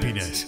[0.00, 0.46] happiness.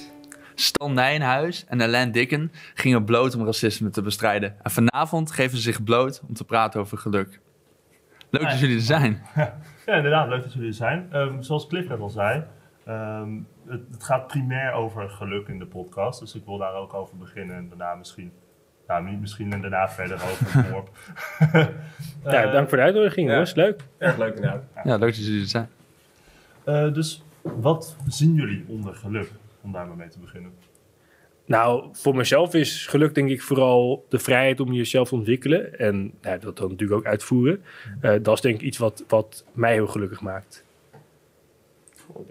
[0.55, 4.55] Stan Nijenhuis en Alain Dicken gingen bloot om racisme te bestrijden.
[4.63, 7.41] En vanavond geven ze zich bloot om te praten over geluk.
[8.31, 9.23] Leuk dat jullie er zijn.
[9.87, 11.07] Ja, inderdaad, leuk dat jullie er zijn.
[11.13, 12.45] Ehm, zoals Cliff net al zei,
[12.87, 13.31] ehm,
[13.69, 16.21] het, het gaat primair over geluk in de podcast.
[16.21, 18.33] Dus ik wil daar ook over beginnen en daarna misschien,
[18.89, 20.91] ja, niet misschien en daarna verder over het dorp.
[22.25, 23.33] Ja, Eh, dank voor de uitnodiging, ja.
[23.33, 23.55] jongens.
[23.55, 23.81] Leuk.
[23.99, 24.63] Erg leuk inderdaad.
[24.85, 25.69] Ja, leuk dat jullie er zijn.
[26.65, 27.23] eh, dus
[27.61, 29.31] wat zien jullie onder geluk?
[29.61, 30.53] Om daar maar mee te beginnen.
[31.45, 35.79] Nou, voor mezelf is geluk denk ik vooral de vrijheid om jezelf te ontwikkelen.
[35.79, 37.63] En nou, dat dan natuurlijk ook uitvoeren.
[38.01, 40.65] Eh, dat is denk ik iets wat, wat mij heel gelukkig maakt.
[42.13, 42.29] Oh,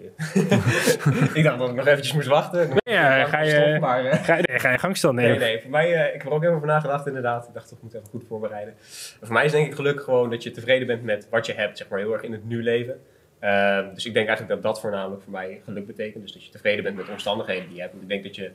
[1.34, 2.68] ik dacht dat ik nog eventjes moest wachten.
[2.68, 5.14] Nee, ja, ga je- Stoppen, maar, Ga, nee, ga je gang staan?
[5.14, 5.28] Nee.
[5.28, 7.46] Nee, nee, voor mij, eh, ik heb er ook even over nagedacht inderdaad.
[7.48, 8.74] Ik dacht, toch, ik moet even goed voorbereiden.
[8.78, 11.52] Maar voor mij is denk ik geluk gewoon dat je tevreden bent met wat je
[11.52, 13.00] hebt, zeg maar, heel erg in het nu leven.
[13.40, 16.22] Ehm, dus ik denk eigenlijk dat dat voornamelijk voor mij geluk betekent.
[16.22, 17.92] Dus dat je tevreden bent met de omstandigheden die je hebt.
[17.92, 18.50] Want ik denk dat je,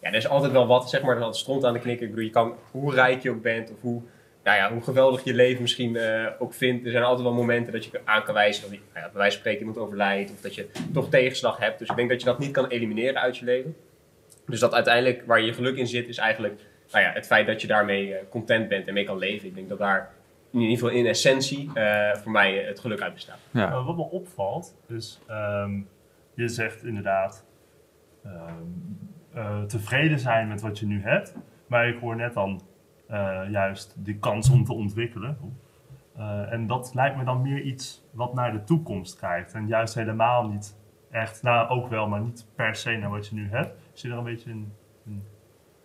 [0.00, 2.04] ja, er is altijd wel wat, zeg maar, er is altijd stront aan de knikker.
[2.04, 4.02] Ik bedoel, je kan, hoe rijk je ook bent of hoe,
[4.44, 6.84] nou ja, hoe geweldig je leven misschien eh, ook vindt.
[6.84, 9.20] Er zijn altijd wel momenten dat je aan kan wijzen dat je, nou ja, bij
[9.20, 10.30] wijze van spreken iemand overlijdt.
[10.30, 11.78] Of dat je toch tegenslag hebt.
[11.78, 13.76] Dus ik denk dat je dat niet kan elimineren uit je leven.
[14.46, 17.60] Dus dat uiteindelijk waar je geluk in zit, is eigenlijk nou ja, het feit dat
[17.60, 19.48] je daarmee eh, content bent en mee kan leven.
[19.48, 20.10] Ik denk dat daar
[20.52, 23.38] in ieder geval in essentie eh, voor mij het geluk uit bestaat.
[23.50, 23.70] Ja.
[23.70, 25.80] Eh, wat me opvalt is, ehm,
[26.34, 27.46] je zegt inderdaad
[28.24, 28.52] ehm,
[29.32, 31.34] eh, tevreden zijn met wat je nu hebt.
[31.66, 32.60] Maar ik hoor net dan
[33.06, 35.38] eh, juist die kans om te ontwikkelen.
[36.16, 39.54] Eh, en dat lijkt me dan meer iets wat naar de toekomst kijkt.
[39.54, 40.76] En juist helemaal niet
[41.10, 43.80] echt, nou ook wel, maar niet per se naar wat je nu hebt.
[43.92, 44.72] Zit er een beetje een,
[45.06, 45.22] een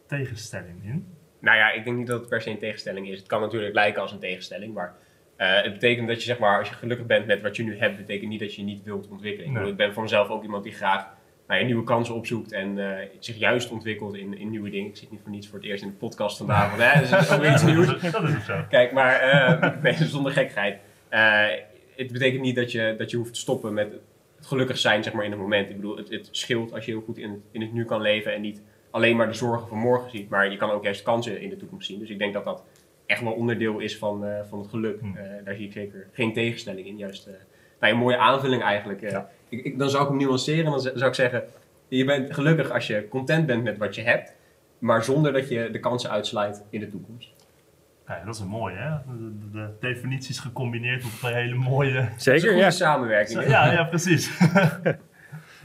[0.07, 1.07] tegenstelling in?
[1.43, 3.17] Nou ja, ik denk niet dat het per se een tegenstelling is.
[3.17, 4.95] Het kan natuurlijk lijken als een tegenstelling, maar
[5.35, 7.77] eh, het betekent dat je zeg maar, als je gelukkig bent met wat je nu
[7.77, 9.47] hebt, betekent niet dat je niet wilt ontwikkelen.
[9.47, 11.07] Ik, bedoel, ik ben voor mezelf ook iemand die graag
[11.47, 14.89] nou ja, nieuwe kansen opzoekt en eh, zich juist ontwikkelt in, in nieuwe dingen.
[14.89, 16.99] Ik zit niet voor niets voor het eerst in de podcast vanavond, hè?
[16.99, 17.87] dus dat is ook weer iets nieuws.
[18.11, 18.65] dat is ook zo.
[18.69, 20.79] Kijk, maar eh, nee, zonder gekheid.
[21.09, 21.45] Eh,
[21.95, 23.91] het betekent niet dat je, dat je hoeft te stoppen met
[24.37, 25.69] het gelukkig zijn zeg maar, in het moment.
[25.69, 28.01] Ik bedoel, het, het scheelt als je heel goed in het, in het nu kan
[28.01, 28.61] leven en niet
[28.93, 30.29] alleen maar de zorgen van morgen ziet.
[30.29, 31.99] Maar je kan ook juist kansen in de toekomst zien.
[31.99, 32.63] Dus ik denk dat dat
[33.05, 34.99] echt wel onderdeel is van, eh, van het geluk.
[34.99, 35.17] Hm.
[35.17, 36.97] Eh, daar zie ik zeker geen tegenstelling in.
[36.97, 37.33] Juist eh,
[37.79, 39.01] nou, een mooie aanvulling eigenlijk.
[39.01, 39.29] Ja.
[39.49, 40.71] ik, ik, dan zou ik hem nuanceren.
[40.71, 41.43] Dan zou ik zeggen,
[41.87, 44.35] je bent gelukkig als je content bent met wat je hebt.
[44.79, 47.29] Maar zonder dat je de kansen uitsluit in de toekomst.
[48.07, 48.89] Ja, dat is een mooie, hè?
[48.89, 52.09] De, de, de definities gecombineerd op een hele mooie...
[52.17, 52.69] Zeker, goede ja.
[52.69, 53.43] samenwerking.
[53.43, 54.31] Ja, ja, precies.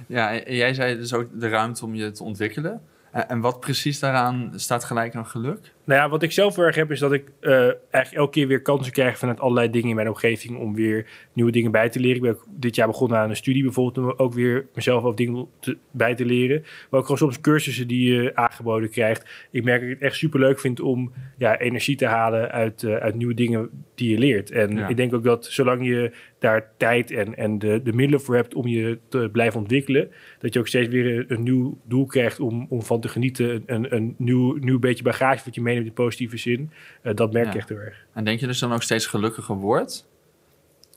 [0.07, 2.81] Ja, en jij zei dus ook de ruimte om je te ontwikkelen.
[3.13, 5.75] En, en wat precies daaraan staat gelijk aan geluk?
[5.89, 8.47] Nou ja, wat ik zelf heel erg heb, is dat ik eh, eigenlijk elke keer
[8.47, 12.01] weer kansen krijg vanuit allerlei dingen in mijn omgeving om weer nieuwe dingen bij te
[12.01, 12.17] leren.
[12.17, 15.17] Ik ben ook dit jaar begonnen aan een studie bijvoorbeeld, om ook weer mezelf wat
[15.17, 16.61] dingen te- bij te leren.
[16.63, 19.49] Maar ook gewoon soms cursussen die je aangeboden krijgt.
[19.51, 22.83] Ik merk dat ik het echt super leuk vind om ja, energie te halen uit,
[22.83, 24.51] eh, uit nieuwe dingen die je leert.
[24.51, 24.89] En Ja.
[24.89, 28.55] ik denk ook dat zolang je daar tijd en, en de, de middelen voor hebt
[28.55, 32.41] om je te blijven ontwikkelen, dat je ook steeds weer een, een nieuw doel krijgt
[32.41, 33.63] om, om van te genieten.
[33.67, 36.71] Een, een nieuw, nieuw beetje bagage wat je meeneemt in positieve zin.
[37.03, 37.59] Eh, dat merk ik Ja.
[37.59, 38.07] echt heel erg.
[38.13, 40.09] En denk je dus dan ook steeds gelukkiger wordt?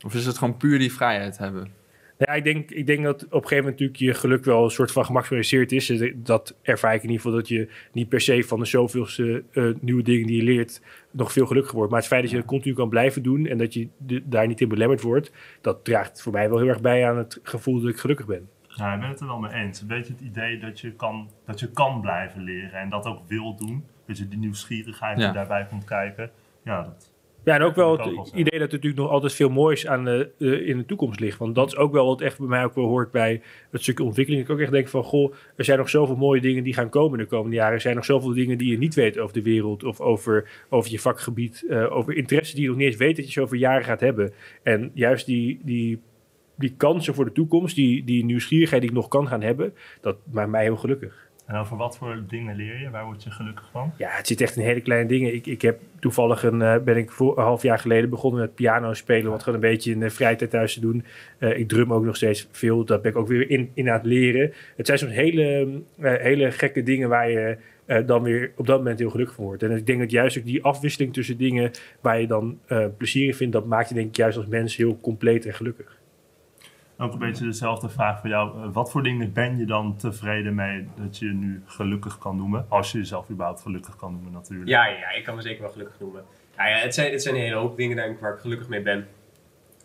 [0.06, 1.62] Of is het gewoon puur die vrijheid hebben?
[2.18, 4.64] Nou Ja, ik denk, ik denk dat op een gegeven moment natuurlijk je geluk wel
[4.64, 5.86] een soort van gemaximaliseerd is.
[5.86, 9.44] Dus Dat ervaar ik in ieder geval dat je niet per se van de zoveelste
[9.52, 10.81] eh, nieuwe dingen die je leert
[11.12, 11.92] nog veel gelukkiger wordt.
[11.92, 14.48] Maar het feit dat je het continu kan blijven doen en dat je de- daar
[14.48, 15.31] niet in belemmerd wordt,
[15.62, 18.50] dat draagt voor mij wel heel erg bij aan het gevoel dat ik gelukkig ben.
[18.68, 19.81] Ja, ik ben het er wel mee eens.
[19.81, 23.19] Een beetje het idee dat je kan, dat je kan blijven leren en dat ook
[23.28, 23.84] wil doen.
[24.07, 25.25] Dat je die nieuwsgierigheid Ja.
[25.25, 26.31] die daarbij komt kijken.
[26.63, 27.12] Ja, dat,
[27.44, 30.06] Ja, en ook wel ook het idee dat er natuurlijk nog altijd veel moois aan
[30.06, 31.38] de, eh, in de toekomst ligt.
[31.38, 34.03] Want dat is ook wel wat echt bij mij ook wel hoort bij het stukje
[34.03, 34.44] ontwikkeling.
[34.44, 37.18] Ik ook echt denk van, goh, er zijn nog zoveel mooie dingen die gaan komen
[37.18, 37.74] de komende jaren.
[37.74, 40.92] Er zijn nog zoveel dingen die je niet weet over de wereld of over, over
[40.92, 41.65] je vakgebied.
[41.69, 44.00] eh, over interesse die je nog niet eens weet dat je zo over jaren gaat
[44.00, 44.33] hebben.
[44.63, 46.01] En juist die, die,
[46.57, 50.18] die kansen voor de toekomst, die, die nieuwsgierigheid die ik nog kan gaan hebben, dat
[50.31, 51.30] maakt mij heel gelukkig.
[51.51, 52.89] En over wat voor dingen leer je?
[52.89, 53.92] Waar word je gelukkig van?
[53.98, 55.33] Ja, het zit echt in hele kleine dingen.
[55.33, 58.56] Ik, ik heb toevallig een, eh, ben ik voor een half jaar geleden begonnen met
[58.56, 59.31] piano spelen.
[59.31, 61.06] Wat gewoon een beetje in de vrije tijd thuis te doen.
[61.38, 62.86] Eh, ik drum ook nog steeds veel.
[62.86, 64.53] Dat ben ik ook weer in, in aan het leren.
[64.75, 65.68] Het zijn soms hele,
[66.00, 67.57] eh, hele gekke dingen waar je
[68.06, 69.63] dan weer op dat moment heel gelukkig van wordt.
[69.63, 71.71] En ik denk dat juist ook die afwisseling tussen dingen
[72.01, 72.59] waar je dan
[72.97, 76.00] plezier in vindt, dat maakt je denk ik juist als mens heel compleet en gelukkig.
[77.01, 78.63] Ook een beetje dezelfde vraag voor jou.
[78.63, 82.65] Eh, Wat voor dingen ben je dan tevreden mee dat je nu gelukkig kan noemen?
[82.69, 84.69] Als je jezelf überhaupt gelukkig kan noemen natuurlijk.
[84.69, 86.24] Ja, ja, ik kan me zeker wel gelukkig noemen.
[86.57, 88.68] Ja, ja, het, zijn, het zijn een hele hoop dingen denk ik, waar ik gelukkig
[88.68, 89.07] mee ben.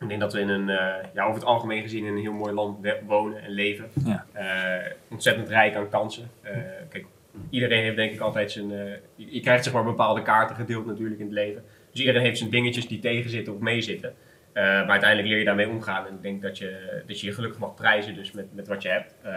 [0.00, 2.32] Ik denk dat we in een, eh, ja, over het algemeen gezien in een heel
[2.32, 3.88] mooi land wonen en leven.
[4.04, 4.24] Ja.
[4.32, 6.30] Eh, ontzettend rijk aan kansen.
[6.40, 6.52] Eh,
[6.88, 7.06] kijk,
[7.50, 8.70] iedereen heeft denk ik altijd zijn...
[8.72, 11.64] eh, je, je krijgt zeg maar bepaalde kaarten gedeeld natuurlijk in het leven.
[11.90, 14.14] Dus iedereen heeft zijn dingetjes die tegenzitten of meezitten.
[14.56, 16.06] Eh, maar uiteindelijk leer je daarmee omgaan.
[16.06, 18.82] En ik denk dat je dat je, je gelukkig mag prijzen dus met, met wat
[18.82, 19.14] je hebt.
[19.22, 19.32] Eh,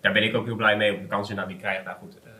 [0.00, 1.84] daar ben ik ook heel blij mee op de kansen nou, die ik krijg.
[1.84, 2.30] Nou goed, eh,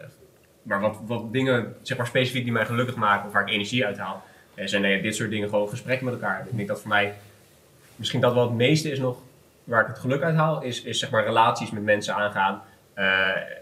[0.62, 3.86] maar wat, wat dingen zeg maar, specifiek die mij gelukkig maken of waar ik energie
[3.86, 4.22] uit haal,
[4.54, 6.46] zijn ja, dit soort dingen gewoon gesprekken met elkaar.
[6.50, 7.14] Ik denk dat voor mij
[7.96, 9.18] misschien dat wel het meeste is nog
[9.64, 12.62] waar ik het geluk uit haal, is, is zeg maar relaties met mensen aangaan.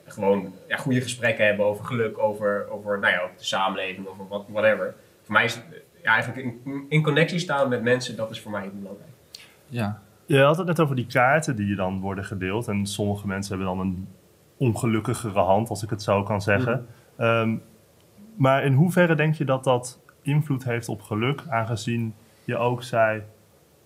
[0.07, 4.45] Gewoon ja, goede gesprekken hebben over geluk, over, over nou ja, de samenleving, over wat,
[4.49, 4.95] whatever.
[5.23, 5.61] Voor mij is
[6.09, 9.11] ja, eigenlijk in, in connectie staan met mensen, dat is voor mij heel belangrijk.
[9.67, 10.01] Ja.
[10.27, 12.69] Je had het net over die kaarten die je dan worden gedeeld.
[12.69, 14.09] En sommige mensen hebben dan een
[14.57, 16.87] ongelukkigere hand, als ik het zo kan zeggen.
[17.17, 17.57] Ehm,
[18.37, 22.15] maar in hoeverre denk je dat dat invloed heeft op geluk, aangezien
[22.45, 23.23] je ook zei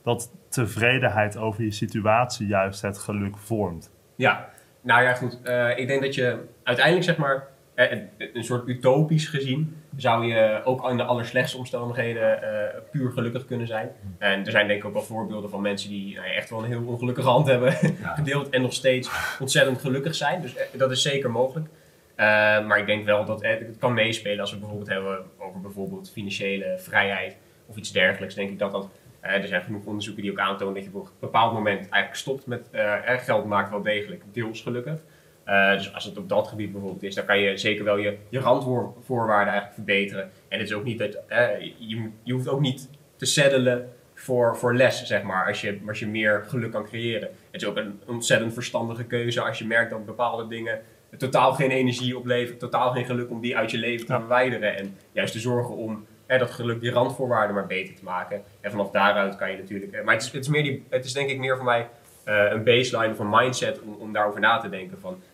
[0.02, 3.90] dat tevredenheid over je situatie juist het geluk vormt?
[4.16, 4.48] Ja,
[4.80, 5.42] nou ja, goed.
[5.42, 7.46] Eh, ik denk dat je uiteindelijk, zeg maar,
[7.90, 13.46] een, een soort utopisch gezien, zou je ook in de allerslechtste omstandigheden eh, puur gelukkig
[13.46, 13.90] kunnen zijn.
[14.18, 16.64] En er zijn denk ik ook wel voorbeelden van mensen die nou echt wel een
[16.70, 17.72] heel ongelukkige hand hebben
[18.18, 20.40] gedeeld en nog steeds ontzettend gelukkig zijn.
[20.42, 21.68] Dus eh, dat is zeker mogelijk.
[22.14, 22.26] Eh,
[22.66, 25.60] maar ik denk wel dat eh, het kan meespelen als we het bijvoorbeeld hebben over
[25.60, 27.36] bijvoorbeeld financiële vrijheid
[27.66, 28.34] of iets dergelijks.
[28.34, 28.88] Denk ik dat dat.
[29.20, 32.14] eh, er zijn genoeg onderzoeken die ook aantonen dat je op een bepaald moment eigenlijk
[32.14, 35.00] stopt met eh, geld maakt wel degelijk deels gelukkig.
[35.44, 38.16] Eh, dus als het op dat gebied bijvoorbeeld is, dan kan je zeker wel je,
[38.28, 40.30] je randvoorwaarden eigenlijk verbeteren.
[40.48, 44.56] En het is ook niet dat eh, je, je hoeft ook niet te settelen voor,
[44.56, 47.28] voor les, zeg maar, als je, als je meer geluk kan creëren.
[47.50, 50.80] Het is ook een ontzettend verstandige keuze als je merkt dat bepaalde dingen
[51.16, 54.76] totaal geen energie opleveren, totaal geen geluk om die uit je leven te verwijderen.
[54.76, 58.42] En juist te zorgen om hè, dat geluk, die randvoorwaarden maar beter te maken.
[58.60, 59.92] En vanaf daaruit kan je natuurlijk.
[59.92, 61.88] eh, Maar het is, het is, meer die, het is denk ik meer voor mij
[62.24, 65.00] eh, een baseline of een mindset om, om daarover na te denken.
[65.00, 65.31] Van, eh,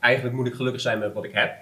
[0.00, 1.54] eigenlijk moet ik gelukkig zijn met wat ik heb.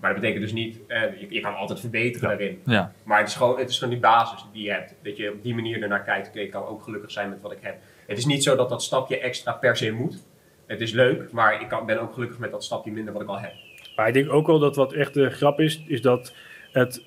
[0.00, 2.36] Maar dat betekent dus niet, eh, je, je kan altijd verbeteren Ja.
[2.36, 2.60] daarin.
[2.66, 2.92] Ja.
[3.02, 4.94] Maar het is, gewoon, het is gewoon die basis die je hebt.
[5.02, 6.28] Dat je op die manier ernaar kijkt.
[6.28, 7.76] Oké, ik kan ook gelukkig zijn met wat ik heb.
[8.06, 10.22] Het is niet zo dat dat stapje extra per se moet.
[10.66, 13.28] Het is leuk, maar ik kan, ben ook gelukkig met dat stapje minder wat ik
[13.28, 13.52] al heb.
[13.96, 16.34] Maar ik denk ook wel dat wat echt de grap is, is dat
[16.72, 17.04] het,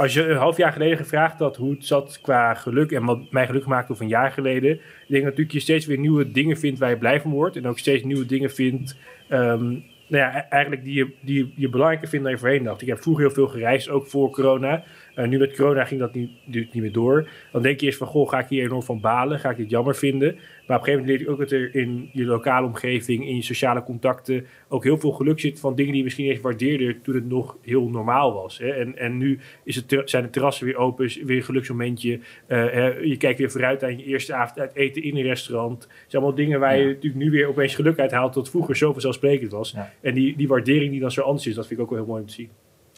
[0.00, 3.30] als je een half jaar geleden gevraagd had hoe het zat qua geluk en wat
[3.30, 6.56] mij geluk maakte of een jaar geleden, ik denk natuurlijk je steeds weer nieuwe dingen
[6.56, 8.96] vindt waar je blij van wordt en ook steeds nieuwe dingen vindt,
[9.28, 9.64] ehm,
[10.06, 12.82] nou ja, e- eigenlijk die je, die je belangrijker vindt dan je voorheen dacht.
[12.82, 14.84] Ik heb vroeger heel veel gereisd, ook voor corona.
[15.22, 17.28] Eh, nu met corona ging dat niet, niet meer door.
[17.52, 19.38] Dan denk je eerst van, goh, ga ik hier enorm van balen?
[19.38, 20.34] Ga ik dit jammer vinden?
[20.66, 23.36] Maar op een gegeven moment leer je ook dat er in je lokale omgeving, in
[23.36, 27.00] je sociale contacten, ook heel veel geluk zit van dingen die je misschien eens waardeerde
[27.00, 28.58] toen het nog heel normaal was.
[28.58, 28.68] Hè?
[28.68, 32.20] En, en nu is het zijn de terrassen weer open, is weer een geluksmomentje.
[32.46, 35.82] Eh, hè, je kijkt weer vooruit aan je eerste avond uit eten in een restaurant.
[35.82, 36.88] Het zijn allemaal dingen waar je Ja.
[36.88, 39.70] natuurlijk nu weer opeens geluk uit haalt, tot vroeger zo vanzelfsprekend was.
[39.70, 39.92] Ja.
[40.00, 42.08] En die, die waardering die dan zo anders is, dat vind ik ook wel heel
[42.08, 42.48] mooi om te zien.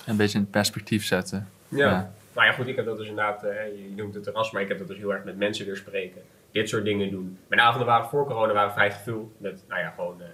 [0.07, 1.49] Een beetje in perspectief zetten.
[1.73, 1.91] Ja.
[1.91, 2.13] Ja.
[2.35, 4.69] Nou ja, goed, ik heb dat dus inderdaad, eh, je noemt het terras, maar ik
[4.69, 6.23] heb dat dus heel erg met mensen weer spreken.
[6.51, 7.39] Dit soort dingen doen.
[7.47, 10.27] Mijn avonden waren voor corona waren vrij gevuld met, nou ja, gewoon eh,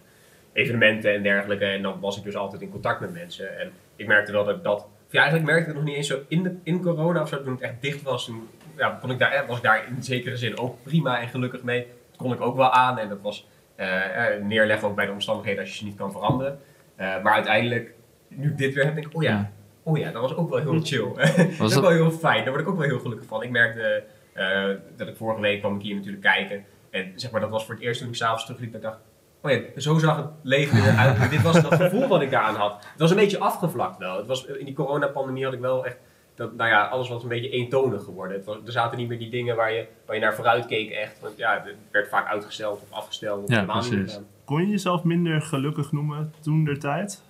[0.52, 1.64] evenementen en dergelijke.
[1.64, 3.58] En dan was ik dus altijd in contact met mensen.
[3.58, 6.08] En ik merkte wel dat ik dat, ja, eigenlijk merkte ik het nog niet eens
[6.08, 8.24] zo in, de, in corona of zo, toen het echt dicht was.
[8.24, 11.62] Toen ja, kon ik daar, was ik daar in zekere zin ook prima en gelukkig
[11.62, 11.86] mee.
[12.08, 15.12] Dat kon ik ook wel aan en dat was eh, eh, neerleggen ook bij de
[15.12, 16.60] omstandigheden als je ze niet kan veranderen.
[16.96, 17.94] Eh, maar uiteindelijk,
[18.28, 19.50] nu ik dit weer heb, denk ik, oh Ja.
[19.88, 21.12] Oh ja, dat was ook wel heel chill.
[21.36, 22.42] dat is Was wel heel fijn.
[22.44, 23.42] Daar word ik ook wel heel gelukkig van.
[23.42, 26.64] Ik merkte eh, dat ik vorige week kwam ik hier natuurlijk kijken.
[26.90, 28.72] En zeg maar, dat was voor het eerst toen ik s'avonds terugliep.
[28.72, 29.00] Dat ik dacht,
[29.42, 31.18] oh ja, zo zag het leven eruit.
[31.22, 32.72] En dit was dat gevoel wat ik daaraan had.
[32.90, 34.16] Het was een beetje afgevlakt wel.
[34.16, 35.96] Het was, in die coronapandemie had ik wel echt...
[36.34, 38.36] Dat, nou ja, alles was een beetje eentonig geworden.
[38.36, 40.90] Het was, er zaten niet meer die dingen waar je, waar je naar vooruit keek
[40.90, 41.20] echt.
[41.20, 43.42] Want ja, het werd vaak uitgesteld of afgesteld.
[43.42, 44.20] Of Ja, precies.
[44.44, 47.22] Kon je jezelf minder gelukkig noemen toen der tijd?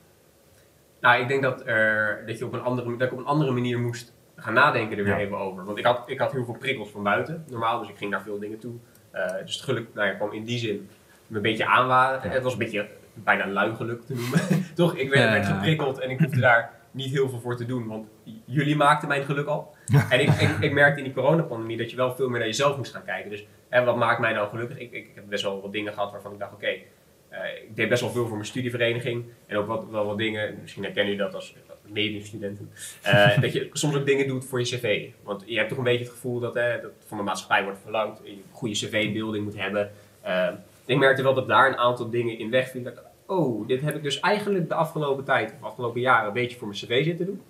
[1.00, 3.50] Nou, ik denk dat, er, dat, je op een andere, dat ik op een andere
[3.50, 5.20] manier moest gaan nadenken er weer Ja.
[5.20, 5.64] even over.
[5.64, 8.22] Want ik had, ik had heel veel prikkels van buiten, normaal, dus ik ging naar
[8.22, 8.74] veel dingen toe.
[9.10, 10.88] Eh, dus het geluk nou ja, kwam in die zin
[11.26, 12.30] me een beetje aanwaren.
[12.30, 14.40] Het was een beetje bijna lui geluk te noemen.
[14.74, 17.86] Toch, ik werd, werd geprikkeld en ik hoefde daar niet heel veel voor te doen,
[17.86, 18.06] want
[18.44, 19.74] jullie maakten mijn geluk al.
[20.10, 22.76] En ik, ik, ik merkte in die coronapandemie dat je wel veel meer naar jezelf
[22.76, 23.30] moest gaan kijken.
[23.30, 24.78] Dus hè, wat maakt mij nou gelukkig?
[24.78, 26.76] Ik, ik, ik heb best wel wat dingen gehad waarvan ik dacht, oké,
[27.28, 29.24] eh, ik deed best wel veel voor mijn studievereniging.
[29.46, 32.70] En ook wat, wel wat dingen, misschien herkennen jullie dat als medestudenten.
[33.02, 35.08] eh dat je soms ook dingen doet voor je cv.
[35.22, 37.78] Want je hebt toch een beetje het gevoel dat, hè, dat van de maatschappij wordt
[37.82, 38.20] verlangd.
[38.24, 39.90] Je een goede cv-beelding moet hebben.
[40.20, 40.48] Eh,
[40.84, 42.94] ik merkte wel dat daar een aantal dingen in wegvielen.
[42.94, 46.32] Dat ik oh, dit heb ik dus eigenlijk de afgelopen tijd, of afgelopen jaren, een
[46.32, 47.42] beetje voor mijn cv zitten doen.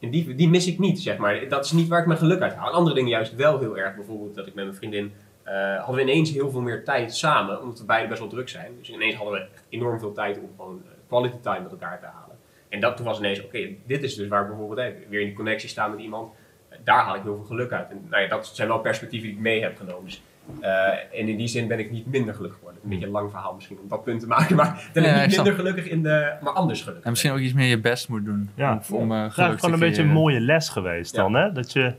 [0.00, 1.48] En die, die mis ik niet, zeg maar.
[1.48, 2.70] Dat is niet waar ik mijn geluk uit haal.
[2.70, 3.96] Andere dingen juist wel heel erg.
[3.96, 5.12] Bijvoorbeeld dat ik met mijn vriendin...
[5.52, 7.62] eh, hadden we ineens heel veel meer tijd samen.
[7.62, 8.72] Omdat we beide best wel druk zijn.
[8.78, 11.98] Dus ineens hadden we echt enorm veel tijd om gewoon eh, quality time met elkaar
[12.00, 12.36] te halen.
[12.68, 15.26] En dat toen was ineens, oké, dit is dus waar ik bijvoorbeeld hè, weer in
[15.26, 16.32] die connectie staan met iemand.
[16.68, 17.90] Eh, Daar haal ik heel veel geluk uit.
[17.90, 20.04] En nou ja, dat zijn wel perspectieven die ik mee heb genomen.
[20.04, 20.22] Dus,
[20.60, 20.88] eh,
[21.20, 22.82] en in die zin ben ik niet minder gelukkig geworden.
[22.84, 24.56] Een beetje een lang verhaal misschien om dat punt te maken.
[24.56, 25.44] Maar ben Ja, ik ik niet snap.
[25.44, 27.04] minder gelukkig in de, maar anders gelukkig.
[27.04, 28.50] En misschien ook iets meer je best moet doen.
[28.54, 28.82] Ja.
[28.90, 31.14] Om, om eh, Het is geluk eigenlijk te gewoon een beetje een mooie les geweest
[31.16, 31.22] Ja.
[31.22, 31.52] dan, hè?
[31.52, 31.92] Dat je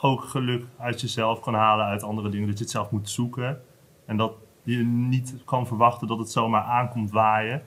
[0.00, 2.48] ook geluk uit jezelf kan halen, uit andere dingen.
[2.48, 3.60] Dat je het zelf moet zoeken.
[4.06, 7.62] En dat je niet kan verwachten dat het zomaar aankomt waaien.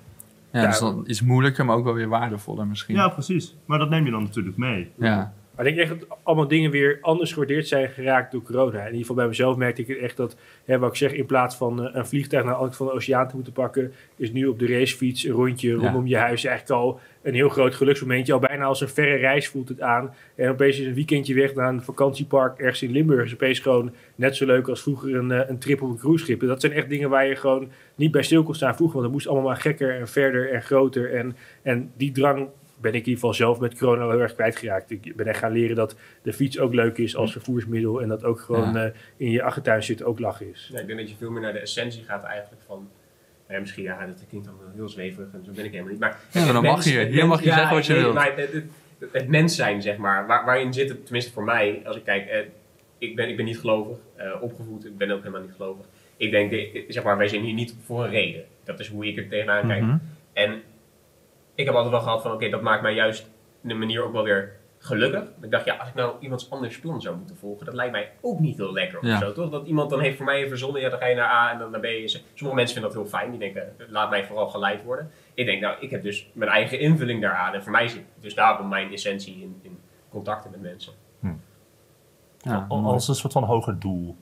[0.52, 2.96] Ja, dat is dan iets moeilijker, maar ook wel weer waardevoller misschien.
[2.96, 3.56] Ja, precies.
[3.66, 4.92] Maar dat neem je dan natuurlijk mee.
[4.98, 5.34] Ja.
[5.62, 8.80] Maar ik denk echt dat allemaal dingen weer anders gewaardeerd zijn geraakt door corona.
[8.80, 11.26] In ieder geval bij mezelf merkte ik het echt dat, hè, wat ik zeg, in
[11.26, 14.32] plaats van eh, een vliegtuig naar de andere van de oceaan te moeten pakken, is
[14.32, 18.34] nu op de racefiets een rondje rondom je huis eigenlijk al een heel groot geluksmomentje.
[18.34, 20.14] Al bijna als een verre reis voelt het aan.
[20.36, 23.26] En opeens is een weekendje weg naar een vakantiepark ergens in Limburg.
[23.26, 26.42] Is opeens gewoon net zo leuk als vroeger een, eh, een trip op een cruiseschip.
[26.42, 28.94] En dat zijn echt dingen waar je gewoon niet bij stil kon staan vroeger.
[28.94, 31.14] Want het moest allemaal maar gekker en verder en groter.
[31.14, 32.48] En, en die drang
[32.82, 34.92] ben ik in ieder geval zelf met corona heel erg kwijtgeraakt.
[34.92, 38.02] Ik ben echt gaan leren dat de fiets ook leuk is als vervoersmiddel.
[38.02, 38.86] En dat ook gewoon Ja.
[38.86, 40.70] eh, in je achtertuin zitten ook lachen is.
[40.74, 42.90] Ja, ik denk dat je veel meer naar de essentie gaat eigenlijk van...
[43.50, 46.00] Ja, misschien, ja, dat klinkt dan wel heel zweverig en zo ben ik helemaal niet.
[46.00, 46.98] Maar Ja, dan het mag je.
[46.98, 48.06] het Hier mag je ja, zeggen wat je wilt.
[48.06, 48.64] het, Maar het, het,
[49.12, 52.28] het mens zijn, zeg maar, waar, waarin zit het, tenminste voor mij, als ik kijk,
[52.28, 52.40] eh,
[52.98, 55.86] ik, ben, ik ben niet gelovig, eh, opgevoed, ik ben ook helemaal niet gelovig.
[56.18, 58.44] Ik denk, de- zeg maar, wij zijn hier niet voor een reden.
[58.64, 59.82] Dat is hoe ik er tegenaan kijk.
[59.82, 59.98] Mhm.
[60.34, 60.62] En
[61.62, 63.30] ik heb altijd wel gehad van, oké, dat maakt mij juist
[63.64, 65.24] een manier ook wel weer gelukkig.
[65.42, 68.12] Ik dacht, ja, als ik nou iemands anders plan zou moeten volgen, dat lijkt mij
[68.22, 69.18] ook niet heel lekker of Ja.
[69.20, 69.50] zo, toch?
[69.50, 71.72] Dat iemand dan heeft voor mij verzonnen, ja, dan ga je naar A en dan
[71.72, 71.86] naar B.
[72.06, 75.12] Sommige mensen vinden dat heel fijn, die denken, laat mij vooral geleid worden.
[75.34, 78.36] Ik denk, nou, ik heb dus mijn eigen invulling daaraan en voor mij zit dus
[78.36, 80.94] daarom mijn essentie in, in contacten met mensen.
[82.38, 84.16] Ja, Al- Als een soort van hoger doel.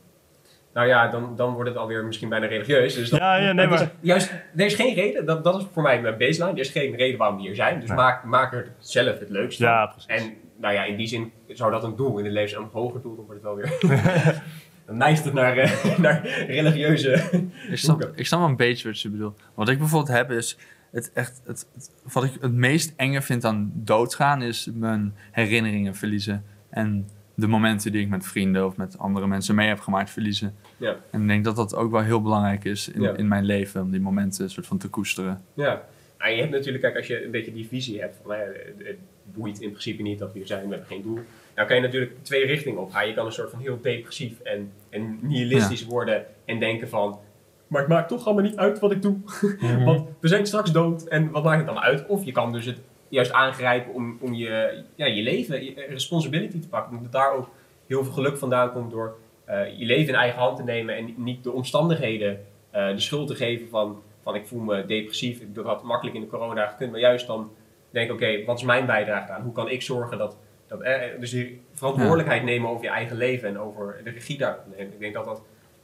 [0.74, 2.96] Nou ja, dan, dan wordt het alweer misschien bijna religieus.
[2.96, 5.66] Dus dat, Ja, ja, nee, is maar- juist, er is geen reden, dat, dat is
[5.74, 7.80] voor mij mijn baseline, er is geen reden waarom die er zijn.
[7.80, 7.98] Dus Nee.
[7.98, 9.72] maak, maak er zelf het leukste van.
[9.72, 10.06] Ja, precies.
[10.26, 12.62] En nou ja, in die zin zou dat een doel in het leven zijn.
[12.62, 14.42] Een hoger doel, dan wordt het wel weer...
[14.86, 17.24] dan neigt het naar, eh, naar religieuze...
[17.70, 19.40] Ik snap, ik snap wel een beetje wat je bedoelt.
[19.54, 20.58] Wat ik bijvoorbeeld heb is...
[20.92, 24.42] Het echt, het, het- wat ik het meest enge vind aan doodgaan...
[24.42, 26.44] is mijn herinneringen verliezen.
[26.70, 27.10] En
[27.40, 30.56] de momenten die ik met vrienden of met andere mensen mee heb gemaakt verliezen.
[30.78, 30.96] Ja.
[31.12, 33.16] En ik denk dat dat ook wel heel belangrijk is in, Ja.
[33.16, 33.82] in mijn leven...
[33.82, 35.42] om die momenten soort van te koesteren.
[35.54, 35.82] Ja.
[36.20, 38.38] Nou, je hebt natuurlijk, kijk, als je een beetje die visie hebt van, hè,
[38.78, 41.20] het boeit in principe niet dat we hier zijn, we hebben geen doel.
[41.56, 43.08] Nou kan je natuurlijk twee richtingen op gaan.
[43.08, 47.20] Je kan een soort van heel depressief en, en nihilistisch worden en denken van,
[47.68, 49.18] maar het maakt toch allemaal niet uit wat ik doe.
[49.86, 52.06] Want we zijn straks dood en wat maakt het dan uit?
[52.08, 52.80] Of je kan dus het
[53.10, 56.98] juist aangrijpen om, om je, ja, je leven, je responsibility te pakken.
[56.98, 57.50] Omdat daar ook
[57.88, 61.14] heel veel geluk vandaan komt door eh, je leven in eigen hand te nemen en
[61.18, 65.48] niet de omstandigheden eh, de schuld te geven van, van ik voel me depressief, ik
[65.64, 67.52] had makkelijk in de corona gekund, maar juist dan
[67.90, 69.42] denk oké, wat is mijn bijdrage aan?
[69.42, 70.38] Hoe kan ik zorgen dat,
[70.68, 74.66] dat eh, dus die verantwoordelijkheid nemen over je eigen leven en over de regie daarop
[74.78, 74.94] nemen.
[74.94, 75.42] Ik denk dat dat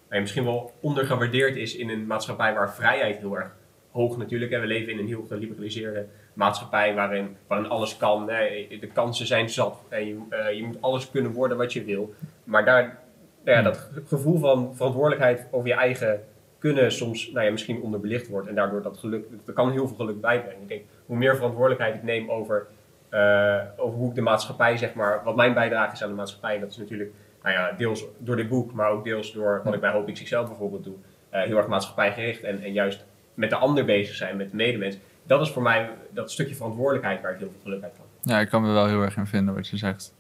[0.10, 3.55] nou misschien wel ondergewaardeerd is in een maatschappij waar vrijheid heel erg
[3.91, 4.51] hoog natuurlijk.
[4.51, 8.25] En we leven in een heel geliberaliseerde maatschappij waarin, waarin alles kan.
[8.25, 9.83] De kansen zijn zat.
[9.89, 12.13] En je, eh, je moet alles kunnen worden wat je wil.
[12.43, 12.99] Maar daar,
[13.43, 16.23] nou dat ge- gevoel van verantwoordelijkheid over je eigen
[16.59, 18.47] kunnen soms nou ja, misschien onderbelicht wordt.
[18.47, 20.61] En daardoor dat geluk, dat kan heel veel geluk bijbrengen.
[20.61, 22.67] Ik denk, hoe meer verantwoordelijkheid ik neem over,
[23.09, 26.59] eh, over hoe ik de maatschappij, zeg maar, wat mijn bijdrage is aan de maatschappij.
[26.59, 27.11] Dat is natuurlijk
[27.43, 30.43] nou ja, deels door dit boek, maar ook deels door wat ik bij Hoop XXL
[30.43, 30.95] bijvoorbeeld doe.
[31.29, 34.97] eh, heel erg maatschappijgericht en, en juist met de ander bezig zijn, met de medemens.
[35.27, 38.05] Dat is voor mij dat stukje verantwoordelijkheid waar ik heel veel geluk uit kan.
[38.22, 40.15] Ja, ik kan me wel heel erg in vinden wat je zegt.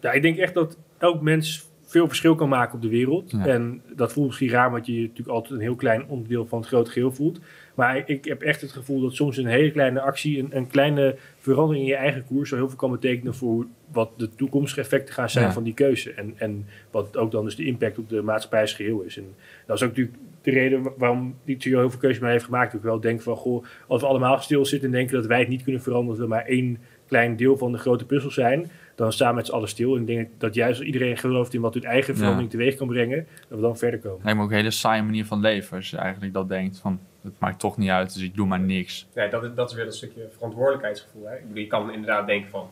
[0.00, 3.30] Ja, ik denk echt dat elk mens veel verschil kan maken op de wereld.
[3.30, 3.46] Ja.
[3.46, 6.58] En dat voelt misschien raar, want je je natuurlijk altijd een heel klein onderdeel van
[6.58, 7.40] het grote geheel voelt.
[7.74, 11.16] Maar ik heb echt het gevoel dat soms een hele kleine actie, een, een kleine
[11.38, 15.14] verandering in je eigen koers, zo heel veel kan betekenen voor wat de toekomstige effecten
[15.14, 15.52] gaan zijn Ja.
[15.52, 16.12] van die keuze.
[16.12, 19.16] En, en wat ook dan dus de impact op de maatschappij als geheel is.
[19.16, 19.34] En
[19.66, 22.44] dat is ook natuurlijk de reden wa- waarom die Trio heel veel keuzes mee heeft
[22.44, 22.74] gemaakt.
[22.74, 25.48] Ik wel denk van, goh, als we allemaal stil zitten en denken dat wij het
[25.48, 29.12] niet kunnen veranderen, dat we maar één klein deel van de grote puzzel zijn, dan
[29.12, 29.94] staan we met z'n allen stil.
[29.94, 32.86] En ik denk dat juist als iedereen gelooft in wat hun eigen verandering teweeg kan
[32.86, 34.20] brengen, dat we dan verder komen.
[34.22, 37.00] Lijkt me ook een hele saaie manier van leven als je eigenlijk dat denkt van
[37.22, 39.06] het maakt toch niet uit, dus ik doe maar niks.
[39.14, 41.24] Ja, dat, is, dat is weer dat stukje verantwoordelijkheidsgevoel.
[41.26, 41.34] Hè?
[41.36, 42.68] Ik bedoel, je kan inderdaad denken van,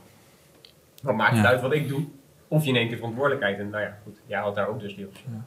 [1.02, 1.50] wat maakt het Ja.
[1.50, 2.04] uit wat ik doe?
[2.48, 3.58] Of je neemt de verantwoordelijkheid.
[3.58, 5.44] En nou ja, goed, jij had daar ook dus deels Ja.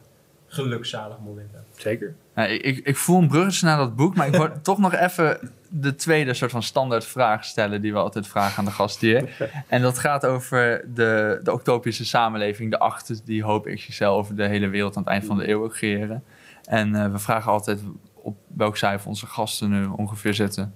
[0.52, 1.64] Gelukzalige momenten.
[1.76, 2.14] Zeker.
[2.34, 4.94] Ja, ik, ik, ik voel een bruggetje naar dat boek, maar ik wil toch nog
[4.94, 9.00] even de tweede soort van standaard vraag stellen die we altijd vragen aan de gast
[9.00, 9.50] hier.
[9.66, 14.46] En dat gaat over de, de octopische samenleving, de achter die hoop XXL over de
[14.46, 16.24] hele wereld aan het eind van de eeuw creëren.
[16.64, 17.82] En eh, we vragen altijd
[18.14, 20.74] op welk cijfer onze gasten nu ongeveer zitten.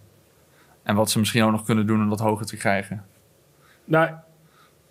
[0.82, 3.04] En wat ze misschien ook nog kunnen doen om dat hoger te krijgen.
[3.84, 4.10] Nou,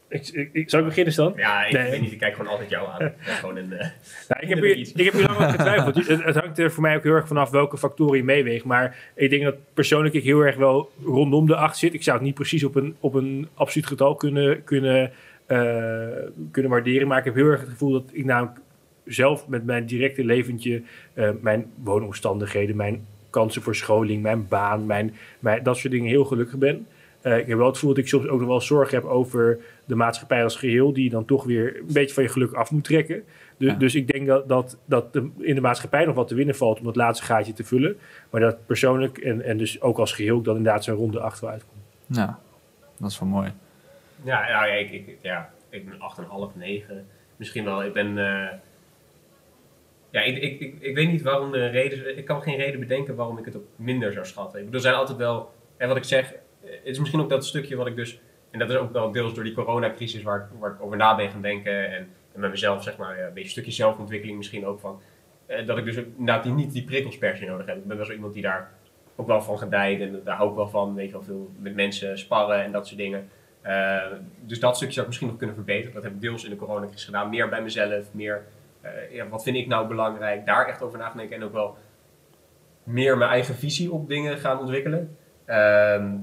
[0.07, 1.33] ik, ik, ik, zal ik beginnen Stan?
[1.35, 1.91] Ja, ik Nee.
[1.91, 2.99] weet niet, ik kijk gewoon altijd jou aan.
[2.99, 3.69] Dat is gewoon een...
[3.69, 5.95] Nou, ik, heb hier, ik heb hier lang over getwijfeld.
[6.07, 8.65] Het, het hangt er voor mij ook heel erg vanaf welke factoren je meeweegt.
[8.65, 11.93] Maar ik denk dat persoonlijk ik heel erg wel rondom de 8 zit.
[11.93, 15.11] Ik zou het niet precies op een, op een absoluut getal kunnen, kunnen,
[15.45, 16.07] eh,
[16.51, 17.07] kunnen waarderen.
[17.07, 18.59] Maar ik heb heel erg het gevoel dat ik namelijk
[19.05, 20.81] zelf met mijn directe leventje,
[21.13, 26.25] eh, mijn woonomstandigheden, mijn kansen voor scholing, mijn baan, mijn, mijn, dat soort dingen heel
[26.25, 26.87] gelukkig ben.
[27.25, 29.59] Eh, ik heb wel het gevoel dat ik soms ook nog wel zorgen heb over
[29.85, 32.71] de maatschappij als geheel, die je dan toch weer een beetje van je geluk af
[32.71, 33.23] moet trekken.
[33.57, 33.77] Dus, Ja.
[33.77, 36.79] dus ik denk dat, dat, dat de, in de maatschappij nog wat te winnen valt
[36.79, 37.97] om dat laatste gaatje te vullen.
[38.29, 41.39] Maar dat persoonlijk en, en dus ook als geheel ik dan inderdaad zo'n ronde acht
[41.39, 41.73] wel uitkom.
[42.05, 42.39] Ja,
[42.99, 43.51] dat is wel mooi.
[44.23, 45.97] Ja, ja, ik, ik, ja, ik ben
[46.53, 47.05] 8,5, 9.
[47.35, 47.83] Misschien wel.
[47.83, 48.07] Ik ben.
[48.17, 48.47] eh,
[50.09, 52.15] ja, ik, ik, ik, ik weet niet waarom er een reden is.
[52.17, 54.59] Ik kan geen reden bedenken waarom ik het ook minder zou schatten.
[54.59, 55.53] Ik bedoel, er zijn altijd wel.
[55.77, 56.33] En wat ik zeg,
[56.65, 58.19] het is misschien ook dat stukje wat ik dus.
[58.51, 61.15] En dat is ook wel deels door die coronacrisis waar, ik- waar ik over na
[61.15, 61.91] ben gaan denken.
[61.91, 65.01] En, en met mezelf, zeg maar, een beetje een stukje zelfontwikkeling misschien ook van.
[65.45, 65.95] eh, dat ik dus
[66.43, 67.75] die, niet die prikkels per se nodig heb.
[67.77, 68.71] Ik ben wel zo iemand die daar
[69.15, 70.01] ook wel van gedijt.
[70.01, 70.95] En daar hou ik wel van.
[70.95, 73.29] Weet je wel, veel met mensen sparren en dat soort dingen.
[73.61, 74.01] Eh,
[74.41, 75.93] dus dat stukje zou ik misschien nog kunnen verbeteren.
[75.93, 77.29] Dat heb ik deels in de coronacrisis gedaan.
[77.29, 78.43] Meer bij mezelf, meer
[78.81, 80.45] eh, ja, wat vind ik nou belangrijk.
[80.45, 81.77] Daar echt over na denken en ook wel
[82.83, 85.17] meer mijn eigen visie op dingen gaan ontwikkelen.
[85.45, 86.13] Ehm,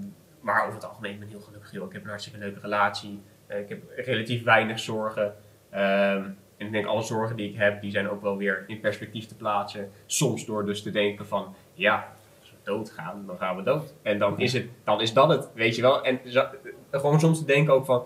[0.42, 1.72] maar over het algemeen ben ik heel gelukkig.
[1.72, 1.86] Joh.
[1.86, 3.22] Ik heb een hartstikke leuke relatie.
[3.46, 5.34] Eh, ik heb relatief weinig zorgen.
[5.70, 6.24] Ehm,
[6.56, 9.26] en ik denk alle zorgen die ik heb, die zijn ook wel weer in perspectief
[9.26, 9.90] te plaatsen.
[10.06, 12.08] Soms door dus te denken van, ja,
[12.40, 13.94] als we doodgaan, dan gaan we dood.
[14.02, 16.04] En dan is, het, dan is dat het, weet je wel.
[16.04, 16.48] En zo-
[16.90, 18.02] gewoon soms te denken ook van,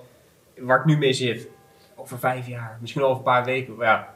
[0.59, 1.49] waar ik nu mee zit,
[1.95, 4.15] over vijf jaar, misschien al over een paar weken, ja,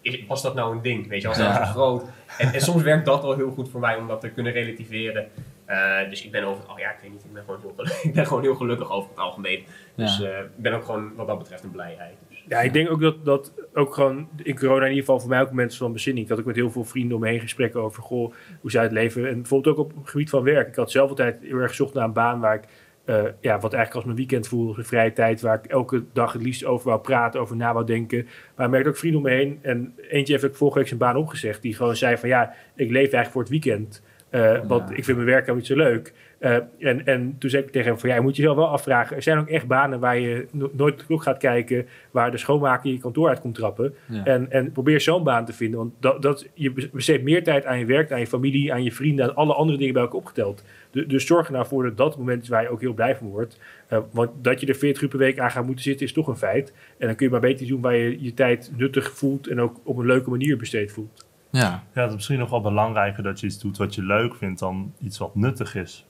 [0.00, 1.64] is- was dat nou een ding, weet je, was dat Ja.
[1.66, 2.04] zo groot?
[2.38, 5.28] En, en soms werkt dat wel heel goed voor mij om dat te kunnen relativeren.
[5.72, 8.04] Eh, dus ik ben over, oh ja, ik weet niet, ik ben gewoon heel gelukkig,
[8.08, 9.64] ik ben gewoon heel gelukkig over het algemeen.
[9.94, 10.28] Dus Ja.
[10.30, 12.14] eh, ik ben ook gewoon wat dat betreft een blijheid.
[12.28, 15.28] Dus, Ja, ik denk ook dat, dat ook gewoon in corona in ieder geval voor
[15.28, 16.28] mij ook mensen van bezinning.
[16.28, 18.92] Dat ik met heel veel vrienden om me heen gesprekken over goh, hoe zij het
[18.92, 19.28] leven.
[19.28, 20.68] En bijvoorbeeld ook op het gebied van werk.
[20.68, 22.64] Ik had zelf altijd heel erg gezocht naar een baan waar ik,
[23.04, 26.04] eh, ja, wat eigenlijk als mijn weekend voelde, als mijn vrije tijd, waar ik elke
[26.12, 28.28] dag het liefst over wou praten, over na wou denken.
[28.56, 29.58] Maar ik merkte ook vrienden om me heen.
[29.62, 32.90] En eentje heeft ook vorige week zijn baan opgezegd, die gewoon zei van ja, ik
[32.90, 34.02] leef eigenlijk voor het weekend.
[34.32, 34.96] Eh, Want Ja.
[34.96, 36.12] ik vind mijn werk helemaal niet zo leuk.
[36.38, 39.16] Eh, en, en toen zei ik tegen hem van ja, je moet jezelf wel afvragen.
[39.16, 42.90] Er zijn ook echt banen waar je no- nooit klok gaat kijken, waar de schoonmaker
[42.90, 43.94] je kantoor uit komt trappen.
[44.08, 44.24] Ja.
[44.24, 45.78] En, en probeer zo'n baan te vinden.
[45.78, 48.92] Want dat, dat, je besteedt meer tijd aan je werk, aan je familie, aan je
[48.92, 50.64] vrienden, aan alle andere dingen bij elkaar opgeteld.
[50.90, 53.16] Du- dus zorg er nou voor dat dat moment is waar je ook heel blij
[53.16, 53.60] van wordt.
[53.88, 56.26] Eh, want dat je er 40 uur per week aan gaat moeten zitten, is toch
[56.26, 56.72] een feit.
[56.98, 59.80] En dan kun je maar beter doen waar je je tijd nuttig voelt en ook
[59.84, 61.30] op een leuke manier besteed voelt.
[61.52, 64.34] Ja, Ja, het is misschien nog wel belangrijker dat je iets doet wat je leuk
[64.34, 66.06] vindt dan iets wat nuttig is,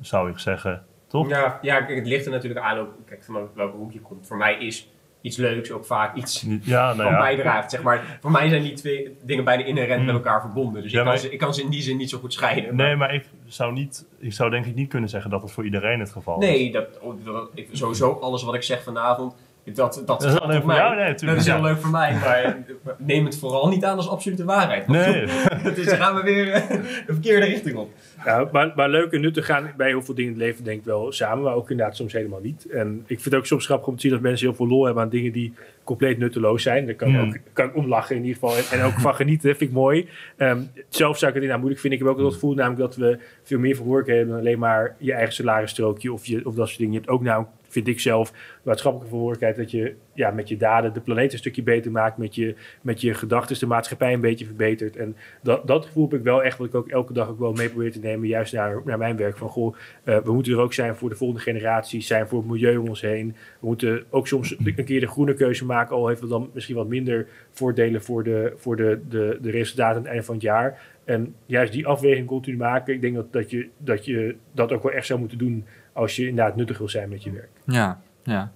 [0.00, 0.84] zou ik zeggen.
[1.06, 1.28] Toch?
[1.28, 4.26] Ja, ja, kijk, het ligt er natuurlijk aan ook, kijk, van welke hoek je komt.
[4.26, 4.88] Voor mij is
[5.20, 7.18] iets leuks ook vaak iets Ja, nou van ja.
[7.18, 7.70] bijdraagt.
[7.70, 8.18] Zeg maar.
[8.20, 10.06] Voor mij zijn die twee dingen bijna inherent Mm.
[10.06, 10.82] met elkaar verbonden.
[10.82, 12.76] Dus Ja, ik, kan ze, ik kan ze in die zin niet zo goed scheiden.
[12.76, 15.64] Nee, maar ik zou, niet, ik zou denk ik niet kunnen zeggen dat het voor
[15.64, 16.48] iedereen het geval is.
[16.48, 16.86] Nee, dat,
[17.24, 19.34] dat- ik, sowieso alles wat ik zeg vanavond,
[19.64, 20.76] dat, dat, Dat is alleen voor voor mij.
[20.76, 21.62] jou, nee, dat is heel ja.
[21.62, 22.56] leuk voor mij, maar
[22.96, 24.86] neem het vooral niet aan als absolute waarheid.
[24.86, 25.26] Nee,
[25.74, 26.68] dus dan gaan we weer eh,
[27.06, 27.90] de verkeerde richting op.
[28.24, 30.78] Ja, maar, maar leuk en nuttig gaan bij heel veel dingen in het leven denk
[30.78, 32.66] ik wel samen, maar ook inderdaad soms helemaal niet.
[32.70, 34.84] En ik vind het ook soms grappig om te zien dat mensen heel veel lol
[34.84, 36.86] hebben aan dingen die compleet nutteloos zijn.
[36.86, 37.28] Daar kan, ik Hmm.
[37.28, 39.76] ook, kan ik om lachen in ieder geval en, en ook van genieten, vind ik
[39.76, 40.08] mooi.
[40.36, 41.98] Ehm, zelf zou ik het inderdaad moeilijk vinden.
[41.98, 44.58] Ik heb ook wel het gevoel namelijk dat we veel meer verantwoordelijkheden hebben dan alleen
[44.58, 46.92] maar je eigen salarisstrookje of, je, of dat soort dingen.
[46.92, 48.32] Je hebt ook nou, vind ik zelf,
[48.62, 52.34] maatschappelijke verantwoordelijkheid dat je ja, met je daden de planeet een stukje beter maakt, met
[52.34, 54.96] je, met je gedachten de maatschappij een beetje verbetert.
[54.96, 57.52] En dat, dat gevoel heb ik wel echt, wat ik ook elke dag ook wel
[57.52, 59.36] mee probeer te nemen, juist naar, naar mijn werk.
[59.36, 62.48] Van goh, eh, we moeten er ook zijn voor de volgende generaties, zijn voor het
[62.48, 63.36] milieu om ons heen.
[63.60, 66.76] We moeten ook soms een keer de groene keuze maken, al heeft het dan misschien
[66.76, 70.44] wat minder voordelen voor de, voor de, de, de resultaten aan het einde van het
[70.44, 70.92] jaar.
[71.04, 74.82] En juist die afweging continu maken, ik denk dat, dat, je, dat je dat ook
[74.82, 77.50] wel echt zou moeten doen als je inderdaad nuttig wil zijn met je werk.
[77.66, 78.52] ja, ja.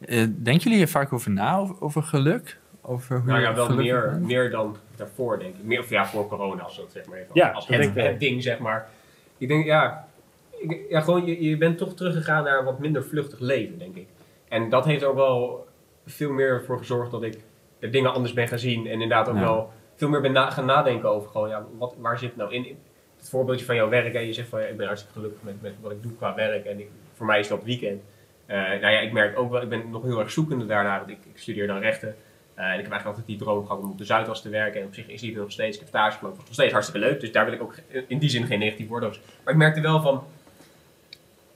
[0.00, 2.58] Eh, denken jullie hier vaak over na, over, over geluk?
[2.80, 4.26] Over hoe Nou ja, wel meer, bent?
[4.26, 5.64] meer dan daarvoor, denk ik.
[5.64, 7.30] Meer, of ja, voor corona, als dat zeg maar even.
[7.32, 8.88] Ja, als het, het ding, zeg maar.
[9.38, 10.08] Ik denk, ja,
[10.50, 13.96] ik, ja gewoon, je, je bent toch teruggegaan naar een wat minder vluchtig leven, denk
[13.96, 14.06] ik.
[14.48, 15.66] En dat heeft ook wel
[16.06, 17.38] veel meer voor gezorgd dat ik
[17.78, 18.86] de dingen anders ben gaan zien.
[18.86, 19.40] En inderdaad ook Ja.
[19.40, 22.52] wel veel meer ben na- gaan nadenken over gewoon, ja, wat, waar zit het nou
[22.52, 22.76] in?
[23.24, 25.62] Het voorbeeldje van jouw werk, en je zegt van, ja, ik ben hartstikke gelukkig met,
[25.62, 26.64] met wat ik doe qua werk.
[26.64, 28.02] En ik, voor mij is dat weekend.
[28.46, 30.98] Eh, nou ja, ik merk ook wel, ik ben nog heel erg zoekende daarna.
[30.98, 32.16] Want ik, ik studeer dan rechten.
[32.54, 34.80] Eh, en ik heb eigenlijk altijd die droom gehad om op de Zuidas te werken.
[34.80, 35.74] En op zich is die nog steeds.
[35.74, 36.38] Ik heb stage gelopen.
[36.38, 37.20] nog steeds hartstikke leuk.
[37.20, 37.74] Dus daar wil ik ook
[38.06, 39.20] in die zin geen negatief woord over.
[39.44, 40.24] Maar ik merkte wel van...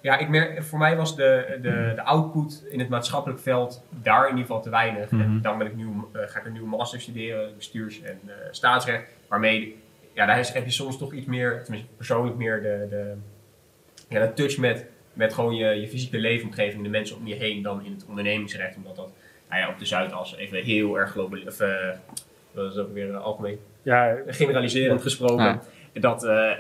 [0.00, 4.22] Ja, ik merk, voor mij was de, de, de output in het maatschappelijk veld daar
[4.22, 5.11] in ieder geval te weinig.
[5.11, 5.22] Mhm.
[5.22, 9.11] En dan ben ik nu, eh, ga ik een nieuwe master studeren, bestuurs- en staatsrecht.
[9.28, 9.76] Waarmee,
[10.18, 13.12] ja, daar is- heb je soms toch iets meer, tenminste persoonlijk meer, de, de,
[14.09, 17.62] ja, de touch met, met gewoon je, je fysieke leefomgeving, de mensen om je heen,
[17.62, 18.76] dan in het ondernemingsrecht.
[18.76, 19.11] Omdat dat
[19.48, 21.88] nou ja, op de Zuidas even heel erg global, of eh,
[22.52, 25.44] dat is ook weer eh, algemeen, Ja, generaliserend gesproken.
[25.44, 25.62] Ja.
[26.00, 26.50] Dat eh,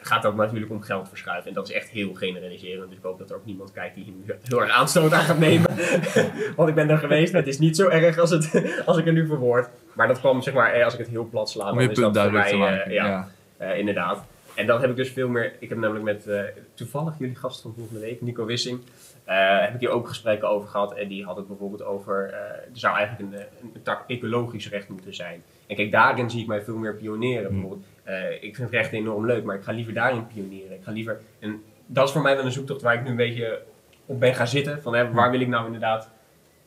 [0.00, 1.48] gaat ook natuurlijk om geld verschuiven.
[1.48, 2.88] En dat is echt heel generaliserend.
[2.88, 5.22] Dus ik hoop dat er ook niemand kijkt die hier nu heel erg aanstoot aan
[5.22, 5.70] gaat nemen.
[6.56, 7.32] Want ik ben er geweest.
[7.32, 9.68] Het is niet zo erg als, het, als ik er nu verwoord.
[9.92, 12.14] Maar dat kwam, zeg maar, eh, als ik het heel plat sla, dan is punt
[12.14, 13.28] dat voor mij, te eh, ja,
[13.58, 13.72] ja.
[13.72, 14.24] inderdaad.
[14.54, 15.52] En dan heb ik dus veel meer.
[15.58, 16.28] Ik heb namelijk met
[16.74, 18.80] toevallig jullie gast van volgende week, Nico Wissing,
[19.24, 20.94] heb ik hier ook gesprekken over gehad.
[20.94, 22.32] En die had het bijvoorbeeld over.
[22.32, 23.40] er zou eigenlijk een,
[23.74, 25.42] een, tak ecologisch recht moeten zijn.
[25.66, 27.46] En kijk, daarin zie ik mij veel meer pioneren.
[27.46, 27.60] Hmm.
[27.60, 30.76] Bijvoorbeeld, eh, ik vind rechten enorm leuk, maar ik ga liever daarin pioneren.
[30.76, 31.20] Ik ga liever.
[31.38, 33.62] En dat is voor mij wel een zoektocht waar ik nu een beetje
[34.06, 34.82] op ben gaan zitten.
[34.82, 36.10] Van hè, waar wil ik nou inderdaad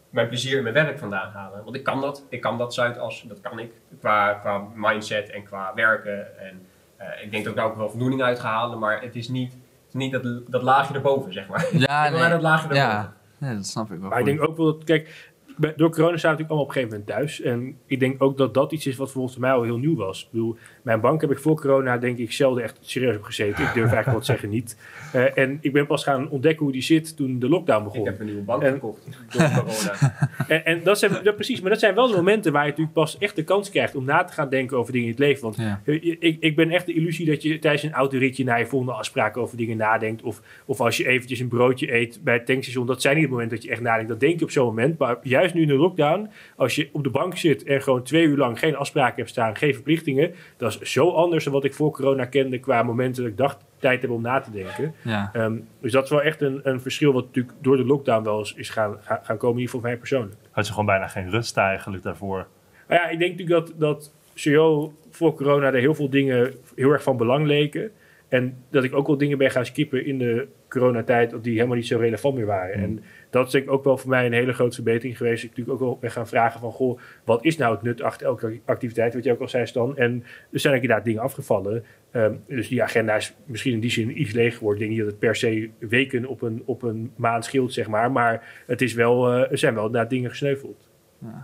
[0.09, 1.63] mijn plezier in mijn werk vandaan halen?
[1.63, 2.25] Want ik kan dat.
[2.29, 3.71] Ik kan dat Zuidas, dat kan ik.
[3.99, 6.39] Qua, qua mindset en qua werken.
[6.39, 6.65] En
[6.97, 9.27] eh, ik denk dat ik daar ook wel voldoening uit ga halen, maar het is
[9.27, 11.67] niet, het is niet dat, dat laagje erboven, zeg maar.
[11.71, 12.37] Ja, ik wil naar nee.
[12.37, 12.87] dat laagje erboven.
[12.87, 14.09] Ja, nee, dat snap ik wel.
[14.09, 16.73] Maar ik denk ook wel dat, kijk, door corona staan we natuurlijk allemaal op een
[16.73, 17.41] gegeven moment thuis.
[17.41, 20.21] En ik denk ook dat dat iets is wat volgens mij al heel nieuw was.
[20.23, 23.63] Ik bedoel, mijn bank heb ik voor corona denk ik zelden echt serieus op gezeten.
[23.63, 24.77] Ik durf eigenlijk te zeggen niet.
[25.13, 27.99] Eh, en ik ben pas gaan ontdekken hoe die zit toen de lockdown begon.
[27.99, 29.95] Ik heb een nieuwe bank En- gekocht door corona.
[30.47, 32.95] En, en dat zijn, ja, precies, maar dat zijn wel de momenten waar je natuurlijk
[32.95, 35.41] pas echt de kans krijgt om na te gaan denken over dingen in het leven.
[35.43, 35.81] Want Ja.
[35.85, 39.41] ik, ik ben echt de illusie dat je tijdens een autoritje naar je volgende afspraken
[39.41, 40.21] over dingen nadenkt.
[40.21, 42.85] Of, of als je eventjes een broodje eet bij het tankstation.
[42.85, 44.09] Dat zijn niet het moment dat je echt nadenkt.
[44.09, 44.97] Dat denk je op zo'n moment.
[44.97, 48.25] Maar juist nu in de lockdown, als je op de bank zit en gewoon twee
[48.25, 50.33] uur lang geen afspraken hebt staan, geen verplichtingen.
[50.57, 53.57] Dat is zo anders dan wat ik voor corona kende qua momenten dat ik dacht
[53.79, 54.93] tijd hebben om na te denken.
[55.01, 55.29] Ja.
[55.33, 58.39] Ehm, dus dat is wel echt een, een verschil wat natuurlijk door de lockdown wel
[58.39, 60.35] eens is gaan, gaan, gaan komen, in ieder geval voor mij persoonlijk.
[60.51, 62.47] Had je gewoon bijna geen rust eigenlijk daarvoor.
[62.87, 66.91] Maar ja, ik denk natuurlijk dat, dat sowieso voor corona er heel veel dingen heel
[66.91, 67.91] erg van belang leken.
[68.27, 71.87] En dat ik ook wel dingen ben gaan skippen in de coronatijd die helemaal niet
[71.87, 72.73] zo relevant meer waren.
[72.73, 72.83] Hmm.
[72.83, 75.43] En dat is denk ik ook wel voor mij een hele grote verbetering geweest.
[75.43, 78.27] Ik natuurlijk ook wel ben gaan vragen van, goh, wat is nou het nut achter
[78.27, 79.13] elke activiteit?
[79.13, 79.97] Wat je ook al zei, Stan.
[79.97, 81.85] En er zijn inderdaad dingen afgevallen.
[82.11, 84.81] Ehm, dus die agenda is misschien in die zin iets leeg geworden.
[84.81, 87.87] Ik denk niet dat het per se weken op een, op een maand scheelt, zeg
[87.87, 88.11] maar.
[88.11, 90.89] Maar het is wel, eh, er zijn wel inderdaad dingen gesneuveld.
[91.19, 91.35] Nou,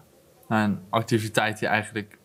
[0.48, 2.18] een activiteit die eigenlijk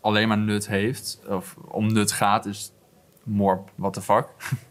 [0.00, 2.72] alleen maar nut heeft, of om nut gaat, is
[3.24, 4.26] more what the fuck.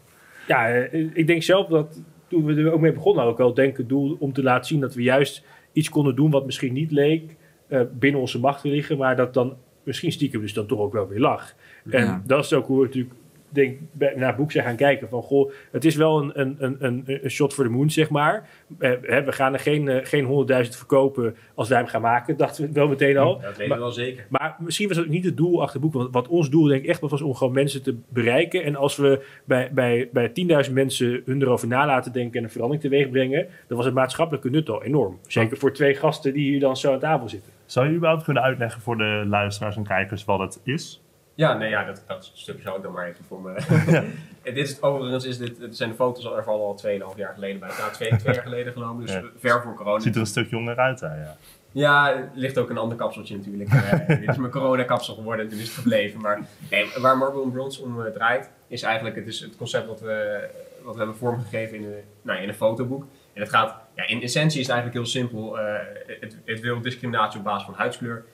[0.46, 2.02] Ja, eh, ik denk zelf dat
[2.34, 4.80] toen we er ook mee begonnen, ook wel denk het doel om te laten zien
[4.80, 7.36] dat we juist iets konden doen wat misschien niet leek
[7.68, 10.92] eh, binnen onze macht te liggen, maar dat dan misschien stiekem dus dan toch ook
[10.92, 11.54] wel weer lag.
[11.90, 12.22] En Ja.
[12.26, 13.14] dat is ook hoe we natuurlijk
[13.54, 17.02] denk, naar het boek zijn gaan kijken van goh, het is wel een, een, een,
[17.06, 18.48] een, shot voor de moon, zeg maar.
[18.78, 20.24] Eh, hè, we gaan er geen, eh, geen
[20.64, 23.40] 100.000 verkopen als wij hem gaan maken, dachten we wel meteen al.
[23.40, 24.26] Dat weten Maar- we wel zeker.
[24.28, 26.02] Maar misschien was het ook niet het doel achter het boek.
[26.02, 28.64] Want wat ons doel denk ik echt was om gewoon mensen te bereiken.
[28.64, 30.32] En als we bij, bij, bij
[30.66, 34.50] 10.000 mensen hun erover nalaten denken en een verandering teweeg brengen, dan was het maatschappelijke
[34.50, 35.18] nut al enorm.
[35.26, 37.52] Zeker voor twee gasten die hier dan zo aan tafel zitten.
[37.66, 41.03] Zou je überhaupt kunnen uitleggen voor de luisteraars en kijkers wat het is?
[41.34, 43.54] Ja, nee, ja, dat, dat stukje zal ik dan maar even voor me.
[44.42, 47.60] En dit is, overigens is dit, dit zijn de foto's ervan al 2,5 jaar geleden
[47.60, 47.70] bij.
[47.78, 49.22] Nou, twee, twee jaar geleden genomen, dus Ja.
[49.38, 50.00] ver voor corona.
[50.00, 51.06] Ziet er een stuk jonger uit, hè?
[51.06, 51.36] Ja.
[51.72, 53.70] Ja, er ligt ook een ander kapseltje natuurlijk.
[53.74, 56.20] Eh, dit is mijn corona-kapsel geworden en toen is het gebleven.
[56.20, 59.86] Maar nee, waar Marble and Bronze om eh, draait, is eigenlijk het, is het concept
[59.86, 60.48] wat we,
[60.82, 63.02] wat we hebben vormgegeven in een, nou, in een fotoboek.
[63.32, 65.58] En het gaat, ja, in essentie is het eigenlijk heel simpel.
[65.58, 65.74] Eh,
[66.20, 68.24] het, het wil discriminatie op basis van huidskleur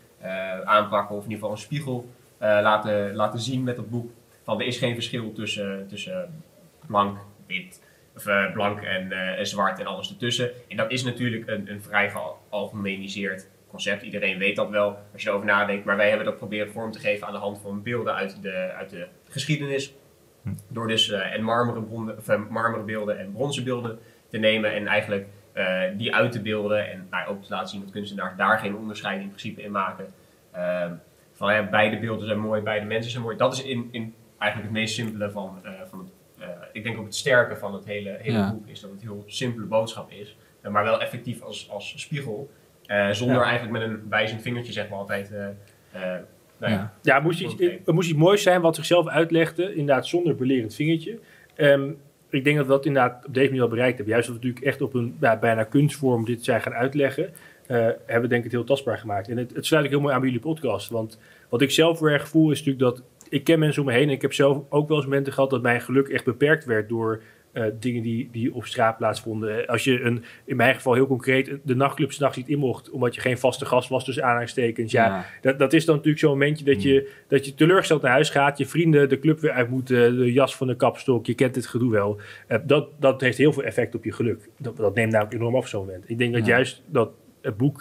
[0.65, 2.09] aanpakken, of in ieder geval een spiegel
[2.41, 4.11] laten, laten zien met dat boek.
[4.43, 6.43] Van er is geen verschil tussen, tussen
[6.87, 7.83] blank, wit,
[8.17, 10.51] of eh, blank en, eh, en zwart en alles ertussen.
[10.69, 14.03] En dat is natuurlijk een, een vrij gealgemeniseerd concept.
[14.03, 15.85] Iedereen weet dat wel als je erover nadenkt.
[15.85, 18.73] Maar wij hebben dat proberen vorm te geven aan de hand van beelden uit de,
[18.77, 19.95] uit de geschiedenis.
[20.43, 20.51] Hm.
[20.69, 23.99] Door dus eh, en marmeren, bronnen- of, eh, marmeren beelden en bronzen beelden
[24.29, 26.91] te nemen en eigenlijk eh, die uit te beelden.
[26.91, 30.13] En nou, ook te laten zien dat kunstenaars daar geen onderscheid in principe in maken.
[31.41, 33.37] Van hè, beide beelden zijn mooi, beide mensen zijn mooi.
[33.37, 36.99] Dat is in, in eigenlijk het meest simpele van, eh, van het, eh, ik denk
[36.99, 38.53] ook het sterke van het hele, hele Ja.
[38.53, 40.37] boek is dat het een heel simpele boodschap is.
[40.63, 42.51] eh, maar wel effectief als, als spiegel.
[42.87, 43.43] Eh, zonder Ja.
[43.43, 45.33] eigenlijk met een wijzend vingertje zeg maar altijd...
[45.33, 45.53] eh, eh,
[45.93, 46.23] nou
[46.59, 46.69] ja.
[46.69, 46.93] Ja.
[47.03, 47.55] Ja, moest iets,
[47.87, 51.19] moest iets moois zijn wat zichzelf uitlegde, inderdaad zonder belerend vingertje.
[51.55, 51.91] Ehm,
[52.29, 54.15] ik denk dat we dat inderdaad op deze manier al bereikt hebben.
[54.15, 57.31] Juist dat we natuurlijk echt op een ja, bijna kunstvorm dit zijn gaan uitleggen,
[57.77, 59.29] hebben we denk ik het heel tastbaar gemaakt.
[59.29, 60.91] En het, het sluit ook heel mooi aan bij jullie podcast.
[60.91, 63.95] Want wat ik zelf heel erg voel is natuurlijk dat ik ken mensen om me
[63.95, 66.65] heen en ik heb zelf ook wel eens momenten gehad dat mijn geluk echt beperkt
[66.65, 69.67] werd door eh, dingen die, die op straat plaatsvonden.
[69.67, 73.15] Als je een, in mijn geval heel concreet, de nachtclub s'nachts niet in mocht, omdat
[73.15, 74.93] je geen vaste gast was, dus aanhalingstekens.
[74.93, 78.31] Ja, dat, dat is dan natuurlijk zo'n momentje dat je, dat je teleurgesteld naar huis
[78.31, 81.55] gaat, je vrienden de club weer uit moeten, de jas van de kapstok, je kent
[81.55, 82.21] dit gedoe wel.
[82.47, 84.49] Eh, dat, dat heeft heel veel effect op je geluk.
[84.59, 86.05] Dat, dat neemt namelijk enorm af zo'n moment.
[86.11, 87.11] Ik denk dat juist dat
[87.43, 87.81] het boek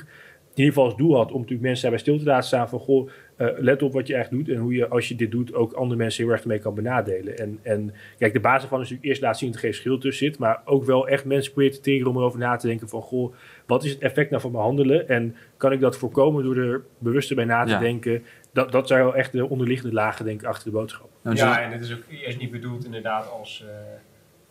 [0.50, 2.80] in ieder geval als doel had om natuurlijk mensen daarbij stil te laten staan van
[2.80, 5.54] goh, eh, let op wat je echt doet en hoe je als je dit doet
[5.54, 7.38] ook andere mensen heel erg mee kan benadelen.
[7.38, 9.98] En, en kijk, de basis van is natuurlijk eerst laten zien dat er geen verschil
[9.98, 12.90] tussen zit, maar ook wel echt mensen proberen te triggeren om erover na te denken
[12.90, 13.34] van goh,
[13.66, 16.84] wat is het effect nou van mijn handelen en kan ik dat voorkomen door er
[16.98, 17.80] bewuster bij na te Ja.
[17.80, 18.24] denken.
[18.54, 21.10] Dat, dat zijn wel echt de onderliggende lagen denk ik achter de boodschap.
[21.22, 23.66] Nou, Ja, en het is ook eerst niet bedoeld inderdaad als...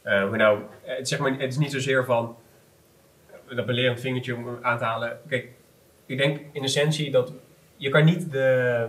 [0.03, 2.37] eh, eh, hoe nou, het, zeg maar, het is niet zozeer van
[3.57, 5.19] dat belerend vingertje om aan te halen.
[5.29, 5.49] Kijk,
[6.07, 7.33] ik denk in essentie dat
[7.77, 8.87] je kan niet de...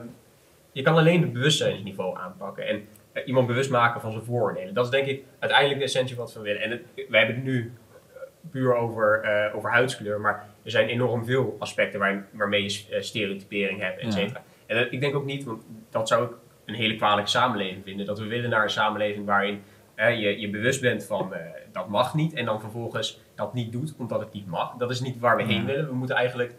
[0.71, 4.73] Je kan alleen het bewustzijnsniveau aanpakken en eh, iemand bewust maken van zijn vooroordelen.
[4.73, 6.61] Dat is denk ik uiteindelijk de essentie wat we willen.
[6.61, 7.71] En het, wij hebben het nu
[8.13, 8.19] eh,
[8.51, 13.81] puur over, eh, over huidskleur, maar er zijn enorm veel aspecten waar, waarmee je stereotypering
[13.81, 14.11] hebt, et Ja.
[14.11, 14.43] cetera.
[14.65, 16.31] En dat- ik denk ook niet, want dat zou ik
[16.65, 19.61] een hele kwalijke samenleving vinden, dat we willen naar een samenleving waarin
[20.07, 21.39] je je bewust bent van eh,
[21.71, 24.73] dat mag niet en dan vervolgens dat niet doet omdat het niet mag.
[24.77, 25.87] Dat is niet waar we heen willen.
[25.87, 26.53] We moeten eigenlijk,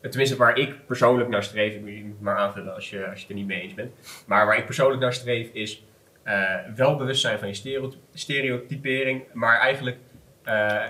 [0.00, 3.20] tenminste waar ik persoonlijk naar streef, ik moet je maar aanvullen als je, als je
[3.20, 3.92] het er niet mee eens bent,
[4.26, 5.82] maar waar ik persoonlijk naar streef is
[6.22, 9.96] eh, wel bewust zijn van je stereo- stereotypering, maar eigenlijk
[10.44, 10.82] eh,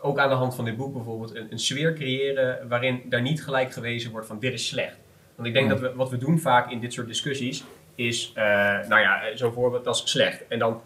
[0.00, 3.44] ook aan de hand van dit boek bijvoorbeeld een, een sfeer creëren waarin daar niet
[3.44, 4.96] gelijk gewezen wordt van dit is slecht.
[5.34, 5.72] Want ik denk Ja.
[5.72, 8.32] dat we, wat we doen vaak in dit soort discussies is,
[8.88, 10.46] nou ja, zo'n voorbeeld als slecht.
[10.48, 10.80] En dan,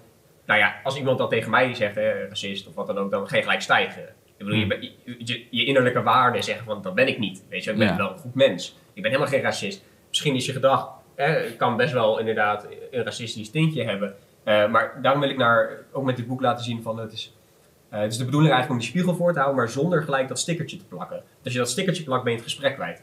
[0.46, 3.28] nou ja, als iemand dat tegen mij zegt, hè, racist of wat dan ook, dan
[3.28, 4.02] ga je gelijk stijgen.
[4.36, 7.42] Ik bedoel, je, ben- je, je, innerlijke waarde zeggen van dat ben ik niet.
[7.48, 7.96] Weet je, ik ben Ja.
[7.96, 8.78] wel een goed mens.
[8.92, 9.82] Ik ben helemaal geen racist.
[10.08, 14.14] Misschien is je gedrag, hè, kan best wel inderdaad een racistisch tintje hebben.
[14.44, 17.34] Eh, maar daarom wil ik naar, ook met dit boek laten zien van het is,
[17.88, 20.28] eh, het is de bedoeling eigenlijk om die spiegel voor te houden, maar zonder gelijk
[20.28, 21.16] dat stickertje te plakken.
[21.16, 23.02] Dus als je dat stickertje plakt, ben je het gesprek kwijt.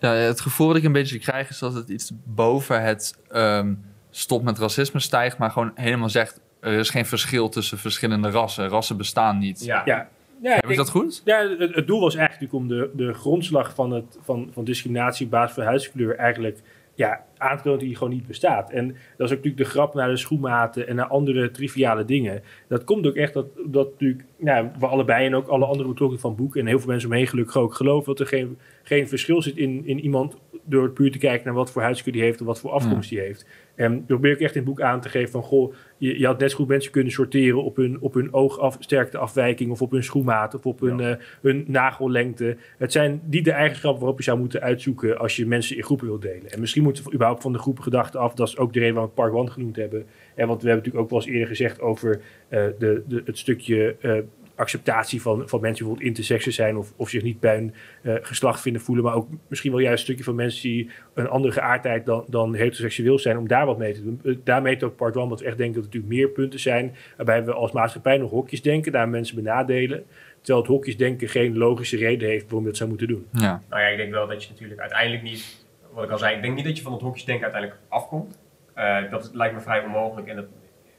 [0.00, 3.74] Ja, het gevoel dat ik een beetje krijg is dat het iets boven het ehm,
[4.10, 8.68] stop met racisme stijgt, maar gewoon helemaal zegt er is geen verschil tussen verschillende rassen.
[8.68, 9.64] Rassen bestaan niet.
[9.64, 9.82] Ja.
[9.84, 10.08] Ja,
[10.42, 11.22] ja Heb ik dat goed?
[11.24, 14.64] Ja, het, het doel was eigenlijk natuurlijk om de, de grondslag van, het, van, van
[14.64, 16.58] discriminatie op basis van huidskleur eigenlijk
[16.94, 18.70] ja, aan te tonen dat die gewoon niet bestaat.
[18.70, 18.96] En dat
[19.26, 22.42] is ook natuurlijk de grap naar de schoenmaten en naar andere triviale dingen.
[22.68, 26.22] Dat komt ook echt dat, dat natuurlijk, nou, we allebei en ook alle andere betrokkenen
[26.22, 29.08] van het boek en heel veel mensen omheen gelukkig ook geloven dat er geen, geen
[29.08, 30.36] verschil zit in, in iemand
[30.70, 33.20] door puur te kijken naar wat voor huidskleur die heeft en wat voor afkomst die
[33.20, 33.46] heeft.
[33.74, 36.38] En probeer ik echt in het boek aan te geven van, goh, je, je had
[36.38, 40.54] net zo goed mensen kunnen sorteren op hun, op hun oogsterkteafwijking of op hun schoenmaat
[40.54, 41.10] of op hun, Ja.
[41.10, 42.56] eh, hun nagellengte.
[42.78, 46.06] Het zijn die de eigenschappen waarop je zou moeten uitzoeken als je mensen in groepen
[46.06, 46.50] wilt delen.
[46.50, 48.34] En misschien moeten we überhaupt van de groepen gedachten af.
[48.34, 50.06] Dat is ook de reden waarom we Park One genoemd hebben.
[50.34, 53.38] En want we hebben natuurlijk ook wel eens eerder gezegd over eh, de, de, het
[53.38, 54.12] stukje eh,
[54.60, 58.14] acceptatie van, van mensen die bijvoorbeeld interseksen zijn of, of zich niet bij hun eh,
[58.20, 59.04] geslacht vinden voelen.
[59.04, 62.54] Maar ook misschien wel juist een stukje van mensen die een andere geaardheid dan, dan
[62.54, 64.20] heteroseksueel zijn, om daar wat mee te doen.
[64.24, 66.60] Eh, daarmee het ook part one, want we echt denken dat er natuurlijk meer punten
[66.60, 70.04] zijn waarbij we als maatschappij nog hokjes denken, daar mensen benadelen.
[70.40, 73.26] Terwijl het hokjes denken geen logische reden heeft waarom je dat zou moeten doen.
[73.32, 73.62] Ja.
[73.68, 76.42] Nou ja, ik denk wel dat je natuurlijk uiteindelijk niet, wat ik al zei, ik
[76.42, 78.38] denk niet dat je van het hokjesdenken uiteindelijk afkomt.
[78.74, 80.28] Eh, dat lijkt me vrij onmogelijk.
[80.28, 80.46] En dat,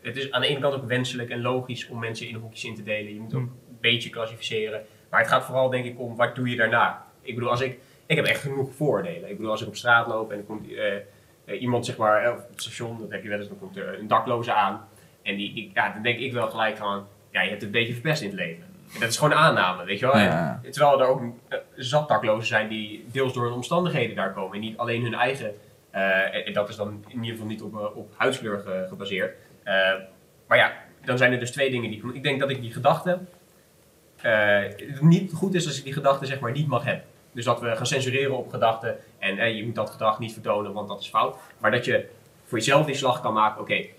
[0.01, 2.75] het is aan de ene kant ook wenselijk en logisch om mensen in hokjes in
[2.75, 3.13] te delen.
[3.13, 4.81] Je moet ook een beetje klassificeren.
[5.09, 7.05] Maar het gaat vooral denk ik om, wat doe je daarna?
[7.21, 9.29] Ik bedoel, als ik, ik heb echt genoeg voordelen.
[9.29, 12.23] Ik bedoel, als ik op straat loop en er komt eh, eh, iemand, zeg maar,
[12.23, 14.87] eh, op het station, dat heb je wel eens, dan komt er een dakloze aan.
[15.21, 17.79] En die, die- ja, dan denk ik wel gelijk van, ja, je hebt het een
[17.79, 18.63] beetje verpest in het leven.
[18.93, 20.17] En dat is gewoon een aanname, weet je wel.
[20.17, 20.71] Ja, ja.
[20.71, 21.21] Terwijl er ook
[21.75, 24.53] zat daklozen zijn die deels door hun omstandigheden daar komen.
[24.55, 25.53] En niet alleen hun eigen,
[26.45, 29.35] en dat is dan in ieder geval niet op, op huidskleur ge- gebaseerd.
[29.71, 29.99] Eh,
[30.47, 30.73] maar ja,
[31.05, 32.13] dan zijn er dus twee dingen die...
[32.13, 33.19] Ik denk dat ik die gedachte...
[34.21, 37.03] eh, het niet goed is als ik die gedachte zeg maar niet mag hebben.
[37.31, 40.73] Dus dat we gaan censureren op gedachten en eh, je moet dat gedrag niet vertonen,
[40.73, 41.38] want dat is fout.
[41.57, 42.05] Maar dat je
[42.45, 43.91] voor jezelf die slag kan maken, oké, dit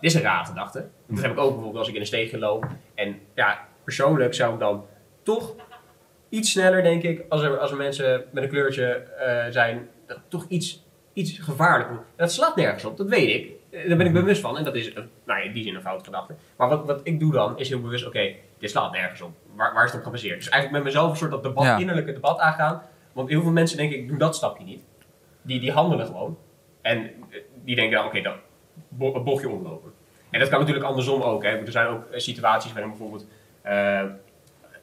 [0.00, 0.88] is een rare gedachte.
[1.06, 2.66] Dat heb ik ook bijvoorbeeld als ik in een steegje loop.
[2.94, 4.86] En ja, persoonlijk zou ik dan
[5.22, 5.54] toch
[6.28, 9.88] iets sneller, denk ik, als er, als mensen met een kleurtje eh, zijn,
[10.28, 11.90] toch iets, iets gevaarlijk.
[12.16, 13.52] Dat slaat nergens op, dat weet ik.
[13.74, 15.80] Eh, Daar ben ik bewust van en dat is, nou ja, in die zin een
[15.82, 16.34] foute gedachte.
[16.56, 19.30] Maar wat, wat ik doe dan, is heel bewust, oké, dit dit slaat nergens op.
[19.54, 20.36] Waar, waar is het op gebaseerd?
[20.38, 21.76] Dus eigenlijk met mezelf een soort dat debat, Ja.
[21.78, 22.82] innerlijke debat aangaan.
[23.12, 24.84] Want heel veel mensen denken, ik doe dat stapje niet.
[25.42, 26.38] Die, die handelen gewoon.
[26.82, 26.98] En
[27.30, 28.34] eh, die denken dan, oké, dan
[29.14, 29.92] een bochtje omlopen.
[30.30, 31.42] En dat kan natuurlijk andersom ook.
[31.42, 31.48] Hè.
[31.48, 33.26] Er zijn ook eh, situaties waarin bijvoorbeeld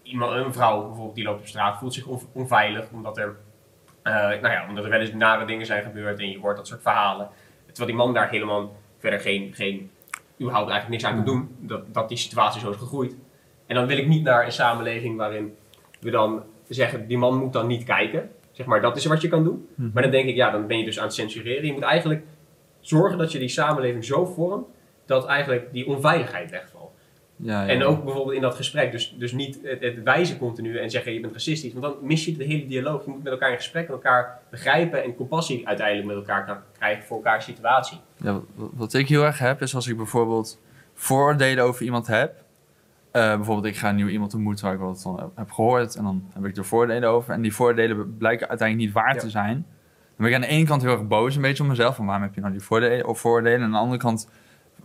[0.04, 3.36] iemand, een vrouw bijvoorbeeld, die loopt op straat, voelt zich on- onveilig omdat er,
[4.04, 6.68] eh, nou ja, omdat er wel eens nare dingen zijn gebeurd en je hoort dat
[6.68, 7.30] soort verhalen.
[7.66, 8.72] Terwijl die man daar helemaal
[9.02, 9.90] verder geen, geen
[10.42, 13.16] überhaupt eigenlijk niks aan kan doen, dat, dat die situatie zo is gegroeid.
[13.66, 15.56] En dan wil ik niet naar een samenleving waarin
[16.00, 18.30] we dan zeggen, die man moet dan niet kijken.
[18.52, 19.68] Zeg maar, dat is wat je kan doen.
[19.94, 21.66] Maar dan denk ik, ja, dan ben je dus aan het censureren.
[21.66, 22.24] Je moet eigenlijk
[22.80, 24.68] zorgen dat je die samenleving zo vormt,
[25.06, 26.81] dat eigenlijk die onveiligheid wegvalt.
[27.44, 27.68] Ja, ja.
[27.68, 31.14] En ook bijvoorbeeld in dat gesprek, dus, dus niet het, het wijzen continu en zeggen
[31.14, 33.06] je bent racistisch, want dan mis je de hele dialoog.
[33.06, 37.18] Je moet met elkaar in gesprek, elkaar begrijpen en compassie uiteindelijk met elkaar krijgen voor
[37.18, 37.98] elkaars situatie.
[38.18, 40.60] Ja, wat, ik heel erg heb, is als ik bijvoorbeeld
[40.94, 42.44] vooroordelen over iemand heb.
[43.12, 45.96] Eh, bijvoorbeeld, ik ga nieuw iemand ontmoeten waar ik wat van heb, heb gehoord.
[45.96, 47.34] En dan heb ik er voordelen over.
[47.34, 49.20] En die voordelen blijken uiteindelijk niet waar Ja.
[49.20, 49.54] te zijn.
[49.54, 49.64] Dan
[50.18, 51.96] ben ik aan de ene kant heel erg boos een beetje op mezelf.
[51.96, 53.58] Van waarom heb je nou die voordelen of voordelen?
[53.60, 54.30] En aan de andere kant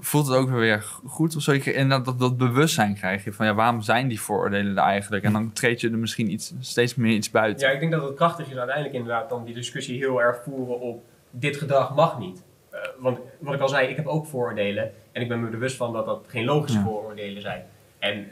[0.00, 1.52] voelt het ook weer weer goed of zo.
[1.52, 5.24] En dat, dat, dat bewustzijn krijg je van ja, waarom zijn die vooroordelen er eigenlijk?
[5.24, 7.66] En dan treed je er misschien iets, steeds meer iets buiten.
[7.68, 10.80] Ja, ik denk dat het krachtig is uiteindelijk inderdaad dan die discussie heel erg voeren
[10.80, 12.42] op dit gedrag mag niet.
[12.70, 15.76] Eh, want wat ik al zei, ik heb ook vooroordelen en ik ben me bewust
[15.76, 16.84] van dat dat geen logische Ja.
[16.84, 17.64] vooroordelen zijn.
[17.98, 18.26] En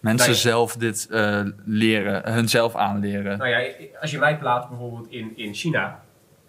[0.00, 3.38] Mensen Nou zelf dit eh, leren, hunzelf aanleren.
[3.38, 6.02] nou ja, als je mij plaatst bijvoorbeeld in, in China,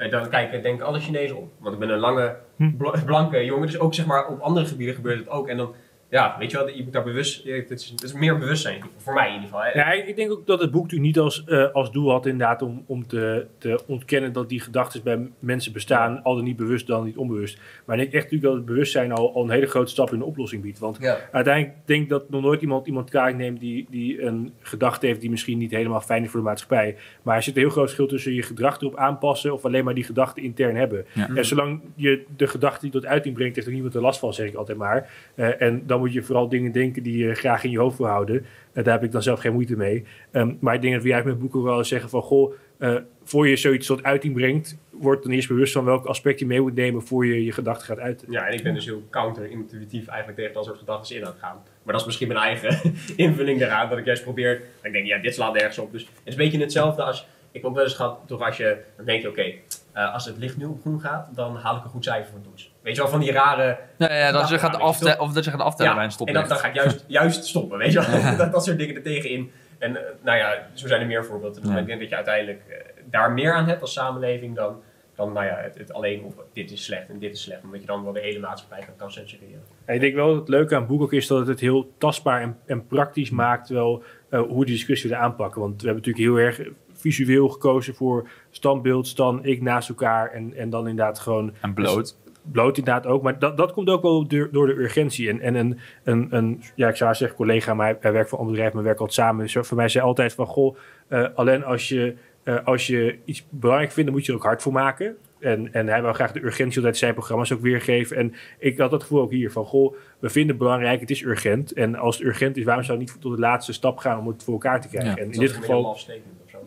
[0.10, 1.52] dan kijken denk ik alle Chinezen om.
[1.60, 2.78] Want ik ben een lange, Hm.
[2.78, 5.48] bla- blanke jongen, dus ook zeg maar op andere gebieden gebeurt het ook.
[5.48, 5.74] En dan,
[6.12, 9.14] ja, weet je wel, je moet daar bewust, het is, het is meer bewustzijn, voor
[9.14, 9.64] mij in ieder geval.
[9.64, 9.80] hè.
[9.80, 12.62] Ja, ik denk ook dat het boek natuurlijk niet als, eh, als doel had inderdaad
[12.62, 16.88] om, om te, te ontkennen dat die gedachten bij mensen bestaan, al dan niet bewust
[16.88, 17.60] dan niet onbewust.
[17.86, 20.20] Maar ik denk echt natuurlijk dat het bewustzijn al, al een hele grote stap in
[20.20, 20.80] de oplossing biedt.
[20.80, 21.18] Want Ja.
[21.32, 25.22] uiteindelijk denk ik dat nog nooit iemand iemand kwalijk neemt die, die een gedachte heeft
[25.22, 26.96] die misschien niet helemaal fijn is voor de maatschappij.
[27.22, 29.94] Maar er zit een heel groot verschil tussen je gedrag erop aanpassen of alleen maar
[29.94, 31.06] die gedachten intern hebben.
[31.14, 31.30] Ja.
[31.36, 34.34] En zolang je de gedachte die tot uiting brengt, heeft er niemand er last van,
[34.34, 35.10] zeg ik altijd maar.
[35.36, 38.08] Eh, en dan moet je vooral dingen denken die je graag in je hoofd wil
[38.08, 38.46] houden.
[38.74, 40.06] Eh, daar heb ik dan zelf geen moeite mee.
[40.32, 42.22] Ehm, maar ik denk dat we juist met boeken wel zeggen van...
[42.22, 44.78] Goh, eh, voor je zoiets tot uiting brengt...
[44.90, 47.02] word dan eerst bewust van welk aspect je mee moet nemen...
[47.02, 48.32] voor je je gedachten gaat uiten.
[48.32, 51.64] Ja, en ik ben dus heel counter-intuïtief eigenlijk tegen dat soort gedachten in aan gaan.
[51.84, 54.62] Maar dat is misschien mijn eigen invulling daaraan, dat ik juist probeer.
[54.84, 55.92] Ik denk, ja, dit slaat nergens op.
[55.92, 57.28] Dus het is een beetje hetzelfde als.
[57.52, 58.78] Ik heb ook wel eens gehad, toch als je.
[58.96, 59.54] Dan denk je, oké,
[59.94, 62.42] eh, als het licht nu op groen gaat, dan haal ik een goed cijfer voor
[62.42, 62.72] toets.
[62.82, 63.78] Weet je wel, van die rare.
[63.98, 65.20] Ja, ja, dat je gaat toch?
[65.20, 66.40] of dat je gaat aftellen Ja, bij een en stoplicht.
[66.40, 68.38] dan, dan ga ik juist, juist stoppen, weet je wel.
[68.38, 69.52] dat, dat soort dingen er tegenin.
[69.80, 71.62] En eh, nou ja, zo zijn er meer voorbeelden.
[71.62, 71.78] Dus Ja.
[71.78, 72.78] ik denk dat je uiteindelijk eh,
[73.10, 74.82] daar meer aan hebt als samenleving dan.
[75.16, 77.64] Dan nou ja, het, het alleen op dit is slecht en dit is slecht.
[77.64, 79.62] Omdat je dan wel de hele maatschappij kan, kan censureren.
[79.86, 81.28] En ik denk wel dat het leuke aan het boek ook is...
[81.28, 83.70] dat het het heel tastbaar en, en praktisch maakt...
[83.70, 85.62] wel eh, hoe die discussie willen aanpakken.
[85.62, 86.70] Want we hebben natuurlijk heel erg
[87.02, 90.32] visueel gekozen voor standbeeld, Stan, ik naast elkaar...
[90.32, 92.18] en, en dan inderdaad gewoon En bloot.
[92.42, 93.22] bloot inderdaad ook.
[93.22, 95.30] Maar dat, dat komt ook wel door, door de urgentie.
[95.30, 98.40] En, en een, een, een, ja, ik zou zeggen collega, maar hij, hij werkt voor
[98.40, 99.44] een bedrijf, maar we werken altijd samen.
[99.44, 103.18] Dus voor mij zei hij altijd van, goh, eh, alleen als je, eh, als je
[103.26, 105.16] iets belangrijk vindt, dan moet je er ook hard voor maken.
[105.40, 108.18] En, en hij wil graag de urgentie uit zijn programma's ook weergeven.
[108.18, 111.24] En ik had dat gevoel ook hier van, goh, we vinden het belangrijk, het is
[111.24, 111.74] urgent.
[111.74, 114.28] En als het urgent is, waarom zou het niet tot de laatste stap gaan om
[114.28, 115.12] het voor elkaar te krijgen?
[115.12, 115.98] Ja, en in Dat dit geval...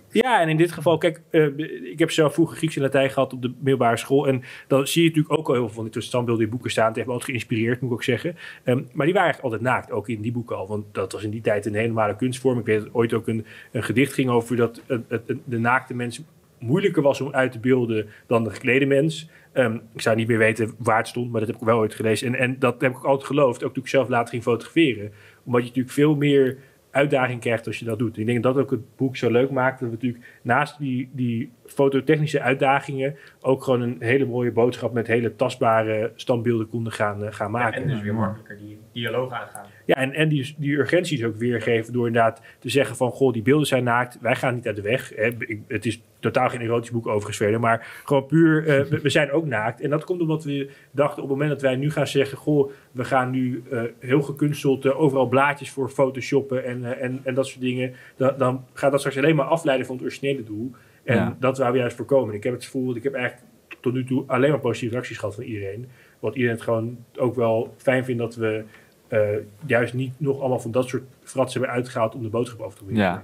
[0.09, 1.47] Ja, en in dit geval, kijk, eh,
[1.93, 4.29] ik heb zelf vroeger Grieks en Latijn gehad op de middelbare school.
[4.29, 6.87] En dan zie je natuurlijk ook al heel veel van die standbeelden in boeken staan.
[6.87, 8.37] Het heeft me altijd geïnspireerd, moet ik ook zeggen.
[8.65, 10.67] Ehm, maar die waren eigenlijk altijd naakt, ook in die boeken al.
[10.67, 12.59] Want dat was in die tijd een hele normale kunstvorm.
[12.59, 16.23] Ik weet dat ooit ook een, gedicht ging over dat het- de naakte mens
[16.59, 19.29] moeilijker was om uit te beelden dan de geklede mens.
[19.53, 21.95] Ehm, ik zou niet meer weten waar het stond, maar dat heb ik wel ooit
[21.95, 22.29] gelezen.
[22.29, 25.13] En, en dat heb ik ook altijd geloofd, ook toen ik zelf later ging fotograferen.
[25.45, 26.59] Omdat je natuurlijk veel meer
[26.95, 28.19] uitdaging krijgt als je dat doet.
[28.19, 29.81] Ik denk dat ook het boek zo leuk maakt.
[29.81, 33.17] Dat we natuurlijk naast die, die fototechnische uitdagingen...
[33.41, 34.93] ook gewoon een hele mooie boodschap...
[34.93, 37.83] met hele tastbare standbeelden konden gaan, eh, gaan Ja, maken.
[37.83, 39.67] en dus weer makkelijker die dialoog aangaan.
[39.85, 43.11] Ja, en, en die, die urgenties ook weergeven door inderdaad te zeggen van...
[43.11, 45.13] goh, die beelden zijn naakt, wij gaan niet uit de weg.
[45.17, 45.27] Hè.
[45.38, 47.60] Ik- Het is totaal geen erotisch boek overigens verder...
[47.60, 49.81] maar gewoon puur, eh, we, we zijn ook naakt.
[49.81, 52.38] En dat komt omdat we dachten op het moment dat wij nu gaan zeggen...
[52.38, 56.64] goh, we gaan nu eh, heel gekunsteld eh, overal blaadjes voor photoshoppen...
[56.64, 57.94] en, en, en dat soort dingen...
[58.16, 60.70] Dan, dan gaat dat straks alleen maar afleiden van het originele doel.
[61.04, 61.37] En Ja.
[61.38, 62.35] dat waar we juist voorkomen.
[62.35, 63.46] Ik heb het gevoel, ik heb eigenlijk
[63.81, 65.88] tot nu toe alleen maar positieve reacties gehad van iedereen.
[66.20, 68.64] Want iedereen het gewoon ook wel fijn vindt dat we
[69.08, 69.20] eh,
[69.66, 72.85] juist niet nog allemaal van dat soort fratsen hebben uitgehaald om de boodschap over te
[72.85, 73.02] brengen.
[73.02, 73.22] Ja.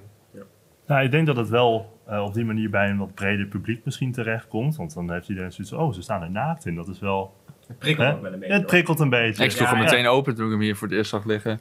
[0.87, 3.85] Nou, ik denk dat het wel eh, op die manier bij een wat breder publiek
[3.85, 4.77] misschien terechtkomt.
[4.77, 6.75] Want dan heeft iedereen zoiets van, oh, ze staan er naakt in.
[6.75, 7.35] Dat is wel
[7.67, 8.15] Het prikkelt Hè?
[8.15, 8.55] ook wel een beetje.
[8.55, 9.45] het prikkelt een beetje.
[9.45, 9.91] Ik sloeg Ja, hem ja.
[9.91, 11.61] meteen open toen ik hem hier voor het eerst zag liggen.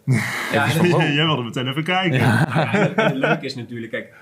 [0.51, 2.19] Ja, en- Jij wilde meteen even kijken.
[2.19, 4.13] Ja, en het leuke is natuurlijk, kijk,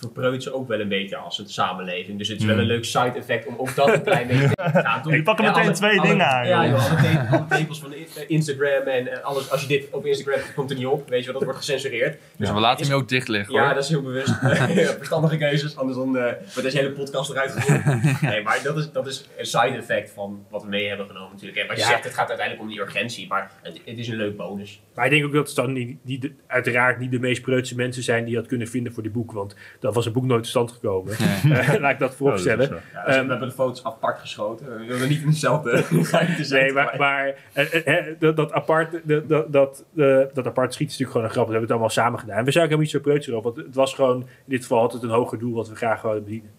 [0.00, 2.18] we verpreutsen ook wel een beetje als het samenleving.
[2.18, 4.62] Dus het is wel een leuk side effect om ook dat een klein beetje te
[4.72, 5.12] gaan doen.
[5.12, 6.70] Ik pak er meteen alle- twee alle- dingen aan, Ja, joh.
[6.76, 9.50] joh, alle, te- alle tepels van I- Instagram en eh, alles.
[9.50, 11.08] Als je dit op Instagram komt er niet op.
[11.08, 12.18] Weet je wel, dat wordt gecensureerd.
[12.36, 13.62] Dus we laten hem ook dicht liggen hoor.
[13.62, 14.34] Ja, dat is heel bewust.
[14.42, 14.54] Ja,
[14.98, 18.20] Verstandige keuzes, anders dan eh wordt deze hele podcast eruit gegooid.
[18.20, 21.30] Nee, maar dat is, dat is een side effect van wat we mee hebben genomen
[21.32, 21.58] natuurlijk.
[21.58, 21.88] En wat je Ja.
[21.88, 24.80] zegt, het gaat uiteindelijk om die urgentie, maar het, het is een leuk bonus.
[24.94, 27.74] Maar ik denk ook dat het dan niet, niet de- uiteraard niet de meest preutse
[27.76, 29.32] mensen zijn die je had kunnen vinden voor dit boek.
[29.32, 29.54] Want
[29.88, 31.12] dan was het boek nooit tot stand gekomen.
[31.18, 32.66] Eh, laat ik dat voorop Oh, dat is stellen.
[32.66, 32.74] zo.
[32.98, 34.78] Ja, dus Ehm, we hebben de foto's apart geschoten.
[34.78, 35.70] We willen niet in dezelfde
[36.10, 36.62] ruimte zijn.
[36.64, 40.74] Nee, maar, maar eh, eh, eh, dat, dat, apart, dat, dat, dat, eh, dat apart
[40.74, 41.46] schieten is natuurlijk gewoon een grap.
[41.46, 42.44] We hebben het allemaal samen gedaan.
[42.44, 43.44] We zijn ook helemaal niet zo preuts erop.
[43.44, 46.24] Want het was gewoon in dit geval altijd een hoger doel wat we graag wilden
[46.24, 46.50] bedienen.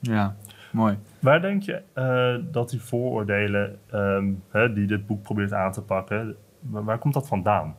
[0.00, 0.36] Ja,
[0.72, 0.98] mooi.
[1.18, 5.82] Waar denk je eh, dat die vooroordelen ehm, hè, die dit boek probeert aan te
[5.82, 7.76] pakken, waar, waar komt dat vandaan?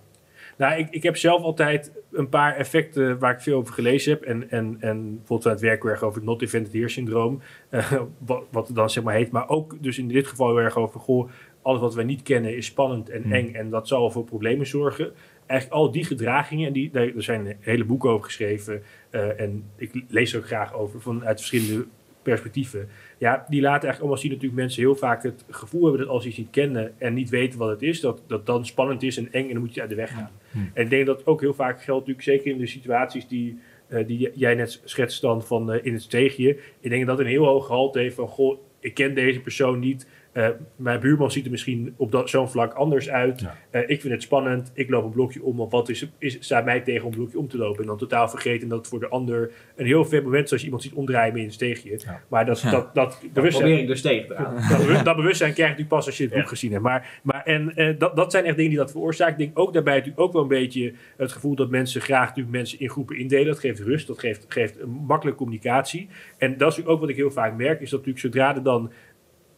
[0.57, 4.21] Nou, ik, ik heb zelf altijd een paar effecten waar ik veel over gelezen heb.
[4.21, 7.41] En, en, en bijvoorbeeld aan het werk over het not invented here syndroom.
[7.69, 9.31] eh, wat, wat het dan zeg maar heet.
[9.31, 11.29] Maar ook dus in dit geval heel erg over, goh,
[11.61, 13.31] alles wat wij niet kennen is spannend en Hmm.
[13.31, 13.53] eng.
[13.53, 15.11] En dat zal voor problemen zorgen.
[15.45, 18.83] Eigenlijk al die gedragingen, en die, daar, er zijn hele boeken over geschreven.
[19.09, 21.85] eh, en ik lees er ook graag over vanuit verschillende
[22.21, 22.89] perspectieven.
[23.21, 26.23] Ja, die laten eigenlijk allemaal zien natuurlijk mensen heel vaak het gevoel hebben dat als
[26.23, 29.17] ze iets niet kennen en niet weten wat het is, dat dat dan spannend is
[29.17, 30.31] en eng en dan moet je uit de weg gaan.
[30.51, 30.71] Hmm.
[30.73, 34.07] En ik denk dat ook heel vaak geldt natuurlijk zeker in de situaties die, eh,
[34.07, 36.57] die jij net schetst dan van eh, in het steegje.
[36.79, 39.79] Ik denk dat dat een heel hoog gehalte heeft van goh, ik ken deze persoon
[39.79, 40.07] niet.
[40.31, 43.39] Eh, mijn buurman ziet er misschien op dat- zo'n vlak anders uit.
[43.39, 43.55] Ja.
[43.69, 44.71] Eh, ik vind het spannend.
[44.73, 45.57] Ik loop een blokje om.
[45.57, 47.81] Want wat is, is, staat mij tegen om een blokje om te lopen?
[47.81, 50.59] En dan totaal vergeten dat het voor de ander een heel ver moment is als
[50.59, 51.89] je iemand ziet omdraaien in een steegje.
[52.05, 52.21] Ja.
[52.27, 52.71] Maar dat, Ja.
[52.71, 54.33] dat, dat, Dat bewustzijn, probeer ik dus tegen te
[54.69, 56.47] dat, bewust- dat bewustzijn krijg je natuurlijk pas als je het boek Ja.
[56.47, 56.83] gezien hebt.
[56.83, 59.33] Maar, maar en, eh, dat, dat zijn echt dingen die dat veroorzaken.
[59.33, 62.55] Ik denk ook daarbij natuurlijk ook wel een beetje het gevoel dat mensen graag natuurlijk
[62.55, 63.45] mensen in groepen indelen.
[63.45, 66.07] Dat geeft rust, dat geeft, geeft een makkelijke communicatie.
[66.37, 68.63] En dat is natuurlijk ook wat ik heel vaak merk, is dat natuurlijk zodra er
[68.63, 68.91] dan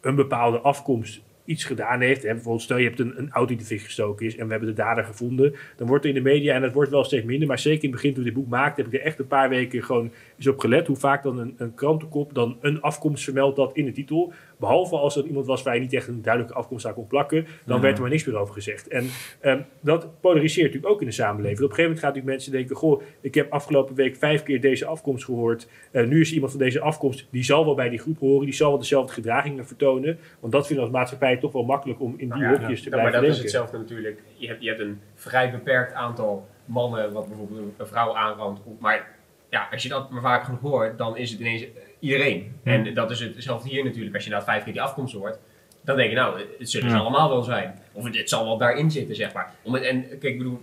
[0.05, 2.23] een bepaalde afkomst iets gedaan heeft.
[2.23, 4.51] Hè, bijvoorbeeld stel je hebt een, een auto die de fik gestoken is en we
[4.51, 5.55] hebben de dader gevonden.
[5.75, 7.89] Dan wordt er in de media, en dat wordt wel steeds minder, maar zeker in
[7.89, 10.11] het begin toen ik dit boek maakte, heb ik er echt een paar weken gewoon
[10.37, 13.85] eens op gelet hoe vaak dan een, een krantenkop dan een afkomst vermeldt dat in
[13.85, 14.33] de titel.
[14.59, 17.45] Behalve als er iemand was waar je niet echt een duidelijke afkomst aan kon plakken,
[17.65, 17.81] dan Ja.
[17.81, 18.87] werd er maar niks meer over gezegd.
[18.87, 19.05] En
[19.39, 21.57] ehm, dat polariseert natuurlijk ook in de samenleving.
[21.61, 24.61] Op een gegeven moment gaan natuurlijk mensen denken, goh, ik heb afgelopen week vijf keer
[24.61, 25.67] deze afkomst gehoord.
[25.91, 28.55] Eh, nu is iemand van deze afkomst, die zal wel bij die groep horen, die
[28.55, 30.17] zal wel dezelfde gedragingen vertonen.
[30.39, 32.83] Want dat vinden we als maatschappij toch wel makkelijk om in die Nou ja, hokjes
[32.83, 34.21] te Ja, maar blijven dat is hetzelfde natuurlijk.
[34.37, 38.61] Je hebt, je hebt een vrij beperkt aantal mannen wat bijvoorbeeld een vrouw aanrandt.
[38.79, 39.07] Maar
[39.49, 41.65] ja, als je dat maar vaak genoeg hoort, dan is het ineens
[41.99, 42.59] iedereen.
[42.63, 44.15] En dat is hetzelfde hier natuurlijk.
[44.15, 45.39] Als je nou vijf keer die afkomst hoort,
[45.81, 47.01] dan denk je nou, het zullen ze Ja.
[47.01, 47.79] allemaal wel zijn.
[47.91, 49.53] Of het, het zal wel daarin zitten, zeg maar.
[49.61, 50.59] Om het, en kijk, ik bedoel,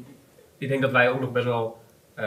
[0.58, 1.78] ik denk dat wij ook nog best wel,
[2.14, 2.24] eh,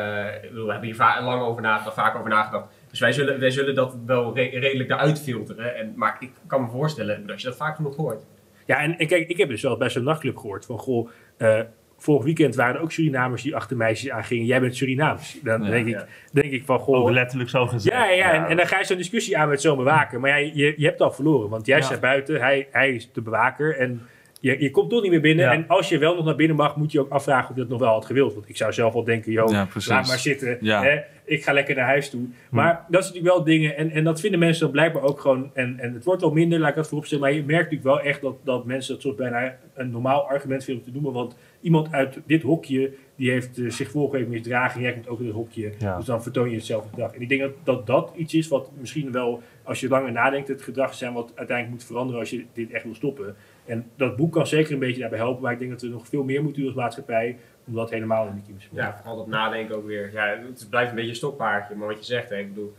[0.52, 2.66] we hebben hier va- lang over nagedacht, vaak over nagedacht.
[2.94, 5.76] Dus wij zullen, wij zullen dat wel re- redelijk eruit filteren.
[5.76, 8.26] En, maar ik kan me voorstellen, als je dat vaak genoeg hoort.
[8.66, 11.60] Ja, en, en kijk, ik heb dus wel bij zo'n nachtclub gehoord van, goh, eh,
[11.98, 14.46] vorig weekend waren er ook Surinamers die achter meisjes aangingen.
[14.46, 15.38] Jij bent Surinaams.
[15.44, 15.70] Dan Ja.
[15.70, 17.12] denk, ik, denk ik van, goh...
[17.12, 17.96] Letterlijk zo gezegd.
[17.98, 18.34] Ja, ja, ja.
[18.34, 20.20] En, en dan ga je zo'n discussie aan met zo'n bewaker.
[20.20, 21.84] Maar ja, je, je hebt al verloren, want jij Ja.
[21.84, 24.02] staat buiten, hij, hij is de bewaker en
[24.40, 25.46] je, je komt toch niet meer binnen.
[25.46, 25.52] Ja.
[25.54, 27.70] En als je wel nog naar binnen mag, moet je ook afvragen of je dat
[27.70, 28.34] nog wel had gewild.
[28.34, 30.58] Want ik zou zelf wel denken, joh, Ja, laat maar zitten.
[30.62, 30.84] Ja.
[30.84, 31.00] Hè?
[31.26, 32.28] Ik ga lekker naar huis toe.
[32.50, 35.52] Maar dat is natuurlijk wel dingen, en, en dat vinden mensen dan blijkbaar ook gewoon,
[35.54, 37.24] en, en het wordt wel minder, laat ik dat vooropstellen.
[37.24, 40.64] Maar je merkt natuurlijk wel echt dat, dat mensen dat soms bijna een normaal argument
[40.64, 41.22] vinden om te noemen.
[41.22, 45.20] Want iemand uit dit hokje, die heeft eh, zich vorige week misdragen, jij komt ook
[45.20, 45.72] in het hokje.
[45.78, 45.98] Ja.
[45.98, 47.14] Dus dan vertoon je hetzelfde gedrag.
[47.14, 50.48] En ik denk dat, dat dat iets is wat misschien wel, als je langer nadenkt,
[50.48, 53.36] het gedrag zijn wat uiteindelijk moet veranderen als je dit echt wil stoppen.
[53.66, 56.08] En dat boek kan zeker een beetje daarbij helpen, maar ik denk dat we nog
[56.08, 58.66] veel meer moeten doen als maatschappij om dat helemaal in de kiem te.
[58.72, 60.12] Ja, vooral dat nadenken ook weer.
[60.14, 62.74] Ja, het blijft een beetje een stokpaardje, maar wat je zegt, hè, ik bedoel,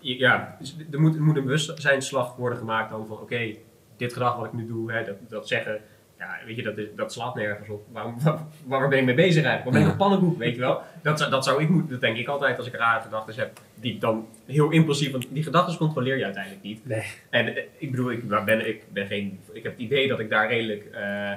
[0.00, 3.54] je- ja, dus er moet, er moet een bewustzijnsslag worden gemaakt dan van, oké,
[3.96, 5.80] dit gedrag wat ik nu doe, hè, dat, dat zeggen,
[6.18, 7.86] ja, weet je, dat, is- dat slaat nergens op.
[7.92, 9.64] Waarom, waar, waar ben ik mee bezig eigenlijk?
[9.64, 10.82] Waar ben ik op pannenkoek, weet je wel?
[11.02, 13.60] Dat, zou- dat zou ik moeten, dat denk ik altijd als ik rare gedachten heb,
[13.74, 16.86] die dan heel impulsief, want die gedachten controleer je uiteindelijk niet.
[16.86, 17.02] Nee.
[17.30, 20.20] En eh, ik bedoel, ik waar ben, ik ben geen, ik heb het idee dat
[20.20, 21.32] ik daar redelijk, eh,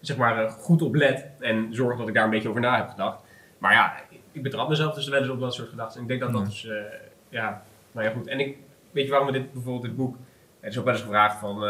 [0.00, 2.76] zeg maar, eh, goed op let en zorg dat ik daar een beetje over na
[2.76, 3.22] heb gedacht.
[3.58, 3.94] Maar ja,
[4.32, 5.96] ik betrap mezelf dus wel eens op dat soort gedachten.
[5.96, 6.68] En ik denk dat dat Ja.
[6.72, 6.88] dus,
[7.28, 7.62] ja,
[7.92, 8.26] nou ja goed.
[8.26, 8.56] En ik,
[8.90, 10.16] weet je waarom we dit, bijvoorbeeld dit boek,
[10.60, 11.64] het is ook wel eens gevraagd van,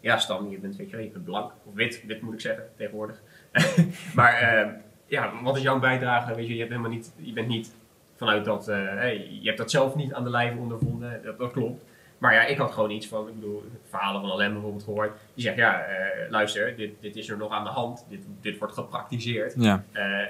[0.00, 2.40] ja Stan, je bent, weet je wel, je bent blank, of wit, wit moet ik
[2.40, 3.22] zeggen, tegenwoordig.
[4.14, 4.68] maar eh,
[5.06, 6.34] ja, wat is jouw bijdrage?
[6.34, 7.74] Weet je, je, hebt helemaal niet, je bent niet
[8.16, 11.52] vanuit dat, eh, hey, je hebt dat zelf niet aan de lijve ondervonden, dat, dat
[11.52, 11.84] klopt.
[12.18, 15.12] Maar ja, ik had gewoon iets van, ik bedoel, verhalen van Alain bijvoorbeeld gehoord.
[15.34, 18.06] Die zegt, ja, eh, luister, dit, dit is er nog aan de hand.
[18.08, 19.54] Dit, dit wordt gepraktiseerd.
[19.56, 19.84] Ja.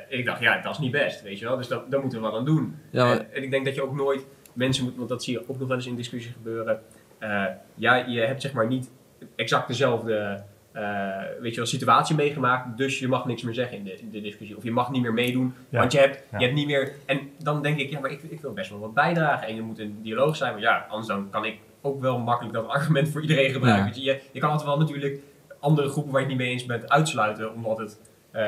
[0.08, 1.56] Ik dacht, ja, dat is niet best, weet je wel.
[1.56, 2.76] Dus dat, daar moeten we wat aan doen.
[2.90, 5.48] Ja, maar- en, ik denk dat je ook nooit mensen moet, want dat zie je
[5.48, 6.82] ook nog wel eens in discussie gebeuren.
[7.74, 8.90] Ja, je hebt zeg maar niet
[9.36, 10.42] exact dezelfde
[10.72, 14.10] eh, weet je wel, situatie meegemaakt, dus je mag niks meer zeggen in de, in
[14.10, 14.56] de discussie.
[14.56, 15.78] Of je mag niet meer meedoen, Ja.
[15.78, 16.38] want je hebt, Ja.
[16.38, 16.92] je hebt niet meer...
[17.06, 19.62] En dan denk ik, ja, maar ik, ik wil best wel wat bijdragen en je
[19.62, 20.52] moet een dialoog zijn.
[20.52, 23.84] Maar ja, anders dan kan ik ook wel makkelijk dat argument voor iedereen gebruiken.
[23.84, 23.90] Ja.
[23.92, 25.20] Weet je, je, je kan altijd wel natuurlijk
[25.60, 28.00] andere groepen waar je het niet mee eens bent uitsluiten, omdat het...
[28.30, 28.40] eh,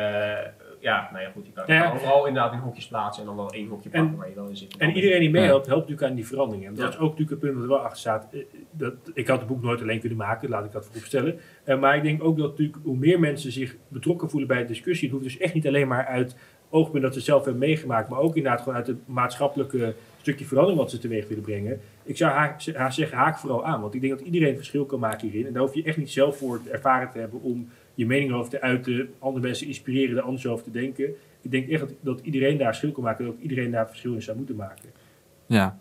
[0.82, 1.82] ja, nou ja, goed, je kan, je Ja.
[1.82, 4.34] kan overal inderdaad in hokjes plaatsen en dan wel één hokje En- pakken waar je
[4.34, 4.76] wel in zit.
[4.76, 6.68] En iedereen die meehelpt, helpt natuurlijk aan die veranderingen.
[6.68, 6.90] En dat Ja.
[6.90, 8.28] is ook natuurlijk een punt wat er wel achter staat.
[8.32, 11.38] Eh, Dat, ik had het boek nooit alleen kunnen maken, laat ik dat vooropstellen.
[11.64, 14.66] Eh maar ik denk ook dat natuurlijk hoe meer mensen zich betrokken voelen bij de
[14.66, 16.36] discussie, het hoeft dus echt niet alleen maar uit
[16.70, 20.80] oogpunt dat ze zelf hebben meegemaakt, maar ook inderdaad gewoon uit het maatschappelijke stukje verandering
[20.80, 21.80] wat ze teweeg willen brengen.
[22.02, 24.98] Ik zou haast zeggen, haak vooral aan, want ik denk dat iedereen een verschil kan
[25.00, 25.46] maken hierin.
[25.46, 28.50] En daar hoef je echt niet zelf voor ervaren te hebben om je mening over
[28.50, 31.04] te uiten, andere mensen inspireren, er anders over te denken.
[31.42, 34.14] Ik denk echt dat, dat iedereen daar verschil kan maken en ook iedereen daar verschil
[34.14, 34.90] in zou moeten maken.
[35.46, 35.78] Ja.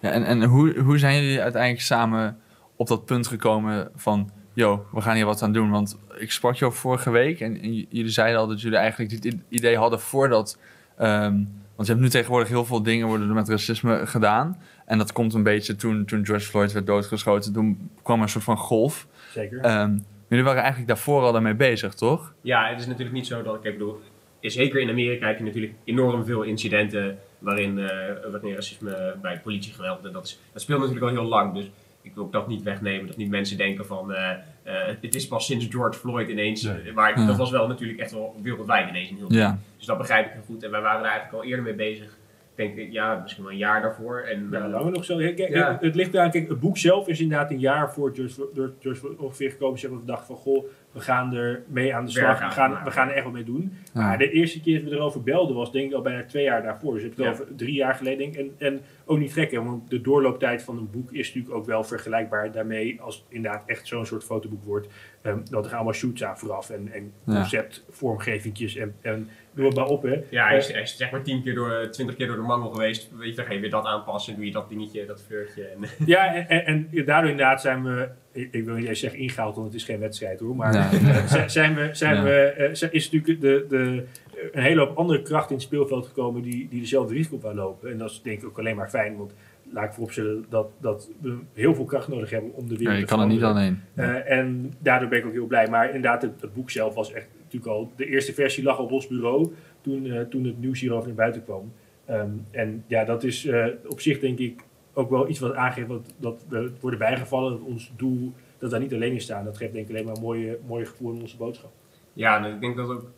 [0.00, 2.38] ja en en hoe, hoe zijn jullie uiteindelijk samen
[2.76, 4.30] op dat punt gekomen van...
[4.54, 5.70] Yo, we gaan hier wat aan doen.
[5.70, 9.76] Want ik sprak jou vorige week en, jullie zeiden al dat jullie eigenlijk dit idee
[9.76, 10.58] hadden voordat...
[10.96, 11.44] ehm,
[11.74, 14.58] want je hebt nu tegenwoordig heel veel dingen worden met racisme gedaan.
[14.86, 17.52] En dat komt een beetje toen, toen George Floyd werd doodgeschoten.
[17.52, 19.06] Toen kwam er een soort van golf.
[19.30, 19.60] Zeker.
[19.60, 19.98] Ehm,
[20.32, 22.34] jullie waren eigenlijk daarvoor al daarmee bezig, toch?
[22.40, 24.00] Ja, het is natuurlijk niet zo dat ik, ik bedoel,
[24.40, 30.04] zeker in Amerika heb je natuurlijk enorm veel incidenten waarin, eh waarin racisme bij politiegeweld,
[30.04, 31.54] en dat, is, dat speelt natuurlijk al heel lang.
[31.54, 31.70] Dus
[32.02, 34.30] ik wil ook dat niet wegnemen, dat niet mensen denken van, eh,
[34.62, 36.92] eh, het is pas sinds George Floyd ineens, Nee.
[36.94, 37.26] maar Ja.
[37.26, 39.58] dat was wel natuurlijk echt wel wereldwijd ineens een heel Ja.
[39.76, 40.62] Dus dat begrijp ik heel goed.
[40.62, 42.16] En wij waren er eigenlijk al eerder mee bezig.
[42.56, 44.20] Ik denk, ja, misschien wel een jaar daarvoor.
[44.20, 45.20] En, Ja, eh, langer nog zo.
[45.20, 45.78] Ja, kijk, Ja.
[45.80, 49.18] Het ligt kijk, het boek zelf is inderdaad een jaar voor George, door George Floyd
[49.18, 49.78] ongeveer gekomen.
[49.78, 52.40] Ze hebben gedacht van, goh, we gaan er mee aan de slag.
[52.40, 53.72] aan We gaan, we gaan er echt wat mee doen.
[53.94, 54.00] Ja.
[54.00, 56.62] Maar de eerste keer dat we erover belden was denk ik al bijna twee jaar
[56.62, 56.92] daarvoor.
[56.92, 57.32] Dus je hebt het Ja.
[57.32, 58.18] over drie jaar geleden.
[58.18, 58.40] denk ik.
[58.40, 61.66] En, en ook niet gek, hè, want de doorlooptijd van een boek is natuurlijk ook
[61.66, 64.88] wel vergelijkbaar daarmee als het inderdaad echt zo'n soort fotoboek wordt.
[65.22, 67.34] Ehm, dat er allemaal shoots aan vooraf en, en Ja.
[67.34, 70.02] conceptvormgevingjes en, en noem het maar op.
[70.02, 70.20] Hè.
[70.30, 72.70] ja, hij is, hij is zeg maar tien keer door, twintig keer door de mangel
[72.70, 73.10] geweest.
[73.18, 74.34] Weet je, dan ga je weer dat aanpassen.
[74.34, 75.64] doe je dat dingetje, dat fleurtje.
[75.64, 79.54] En, Ja, en, en, en daardoor inderdaad zijn we, ik, wil niet eens zeggen ingehaald,
[79.54, 80.90] want het is geen wedstrijd hoor, maar Ja.
[80.92, 82.22] eh, zijn we, zijn Ja.
[82.22, 84.04] we, eh, is natuurlijk de, de,
[84.52, 87.90] een hele hoop andere krachten in het speelveld gekomen die, die dezelfde risico op lopen.
[87.90, 89.32] En dat is denk ik ook alleen maar fijn, want
[89.72, 92.98] laat ik vooropstellen dat, dat we heel veel kracht nodig hebben om de Ja, wereld
[92.98, 93.82] je te kan er niet alleen.
[93.94, 95.68] Eh, en daardoor ben ik ook heel blij.
[95.68, 97.92] Maar inderdaad, het, het boek zelf was echt natuurlijk al...
[97.96, 101.44] De eerste versie lag op ons bureau toen, eh, toen het nieuws hierover naar buiten
[101.44, 101.72] kwam.
[102.04, 105.86] Ehm, en ja, dat is eh, op zich denk ik ook wel iets wat aangeeft
[105.86, 107.50] wat, dat we worden bijgevallen.
[107.50, 109.44] Dat ons doel, dat daar niet alleen in staan.
[109.44, 111.72] Dat geeft denk ik alleen maar een mooie, mooie gevoel in onze boodschap.
[112.12, 113.10] Ja, en ik denk dat ook.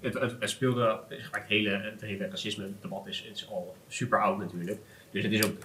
[0.00, 1.00] Het, het, speelde.
[1.08, 4.78] Het hele, het hele racisme-debat is, het is al super oud natuurlijk.
[5.10, 5.56] Dus het is ook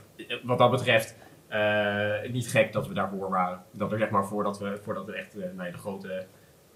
[0.44, 1.16] wat dat betreft
[1.54, 3.64] eh, niet gek dat we daarvoor waren.
[3.72, 6.26] Dat er zeg maar voordat we, voordat we echt eh, ja, de grote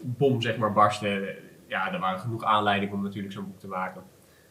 [0.02, 1.08] bom zeg maar barstte.
[1.08, 1.36] eh,
[1.68, 4.02] ja, er waren genoeg aanleidingen om natuurlijk zo'n boek te maken.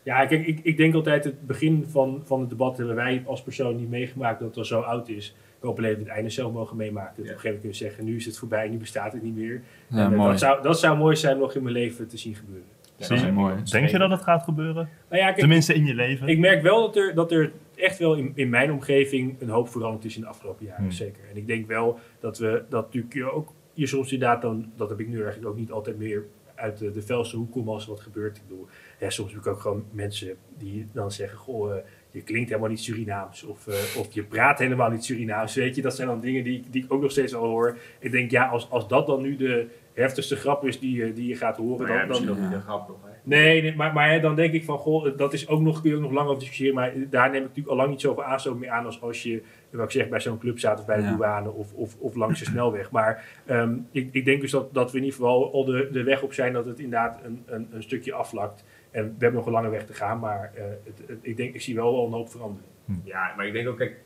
[0.03, 3.43] Ja, kijk, ik, ik denk altijd het begin van, van het debat hebben wij als
[3.43, 5.35] persoon niet meegemaakt dat het al zo oud is.
[5.57, 7.15] Ik hoop alleen dat we het einde zelf mogen meemaken.
[7.17, 7.29] Dat we Ja.
[7.31, 9.63] op een gegeven moment kunnen zeggen, nu is het voorbij, nu bestaat het niet meer.
[9.89, 10.31] Ja, en, eh, mooi.
[10.31, 12.67] dat, zou, dat zou mooi zijn om nog in mijn leven te zien gebeuren.
[12.97, 13.27] Ja, dat je?
[13.27, 13.55] is mooi.
[13.71, 14.89] Denk je dat het gaat gebeuren?
[15.09, 16.29] Nou ja, kijk, Tenminste in je leven?
[16.29, 19.69] ik merk wel dat er, dat er echt wel in, in mijn omgeving een hoop
[19.69, 20.81] veranderd is in de afgelopen jaren.
[20.83, 20.91] Hmm.
[20.91, 21.23] Zeker.
[21.31, 25.01] En ik denk wel dat we dat natuurlijk ook je soms inderdaad dan, dat heb
[25.01, 26.25] ik nu eigenlijk ook niet altijd meer
[26.55, 28.37] uit de, de hoek komen als wat gebeurt.
[28.37, 28.67] Ik bedoel,
[29.09, 32.81] soms heb ik ook gewoon mensen die dan zeggen, goh, eh, je klinkt helemaal niet
[32.81, 33.43] Surinaams.
[33.43, 35.55] Of, eh, of je praat helemaal niet Surinaams.
[35.55, 37.79] Weet je, dat zijn dan dingen die, die ik ook nog steeds al hoor.
[37.99, 39.69] Ik denk, ja, als, als dat dan nu de
[40.01, 42.43] heftigste grap is die, je- die je gaat horen, Maar ja, dan, misschien dan, ook
[42.43, 42.97] niet een grap nog.
[43.05, 43.11] Hè.
[43.23, 45.91] Nee, nee, maar, maar hè, dan denk ik van, goh, dat is ook nog, kun
[45.91, 46.75] je ook nog lang over discussiëren.
[46.75, 49.43] Maar daar neem ik natuurlijk al lang niet zoveel aanstoot meer aan als als je,
[49.71, 51.17] wat ik zeg, bij zo'n club staat of bij de Ja.
[51.17, 52.91] douane of, of, of langs de snelweg.
[52.91, 56.03] Maar ehm, ik, ik denk dus dat, dat we in ieder geval al de, de
[56.03, 58.65] weg op zijn dat het inderdaad een, een, een stukje afvlakt.
[58.91, 61.55] En we hebben nog een lange weg te gaan, maar eh, het, het- ik denk,
[61.55, 62.69] ik zie wel al een hoop veranderen.
[63.05, 63.97] Ja, maar ik denk ook, kijk,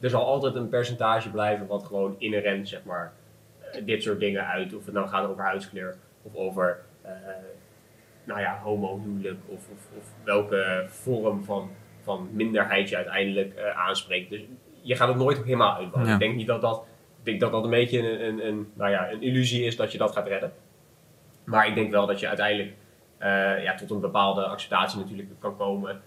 [0.00, 3.23] er zal altijd een percentage blijven wat gewoon inherent, zeg maar, eh,
[3.84, 4.74] dit soort dingen uit.
[4.74, 7.12] Of het nou gaat over huidskleur of over, eh,
[8.24, 11.70] nou ja, homohuwelijk of, of, of welke vorm van,
[12.02, 14.30] van minderheid je uiteindelijk eh, aanspreekt.
[14.30, 14.40] Dus
[14.82, 16.08] je gaat het nooit helemaal uitbouwen.
[16.08, 16.14] Ja.
[16.14, 16.84] Ik denk niet dat dat,
[17.18, 19.92] ik denk dat dat een beetje een, een, een, nou ja, een illusie is dat
[19.92, 20.52] je dat gaat redden.
[21.44, 22.72] Maar ik denk wel dat je uiteindelijk
[23.18, 26.00] eh, ja, tot een bepaalde acceptatie natuurlijk kan komen.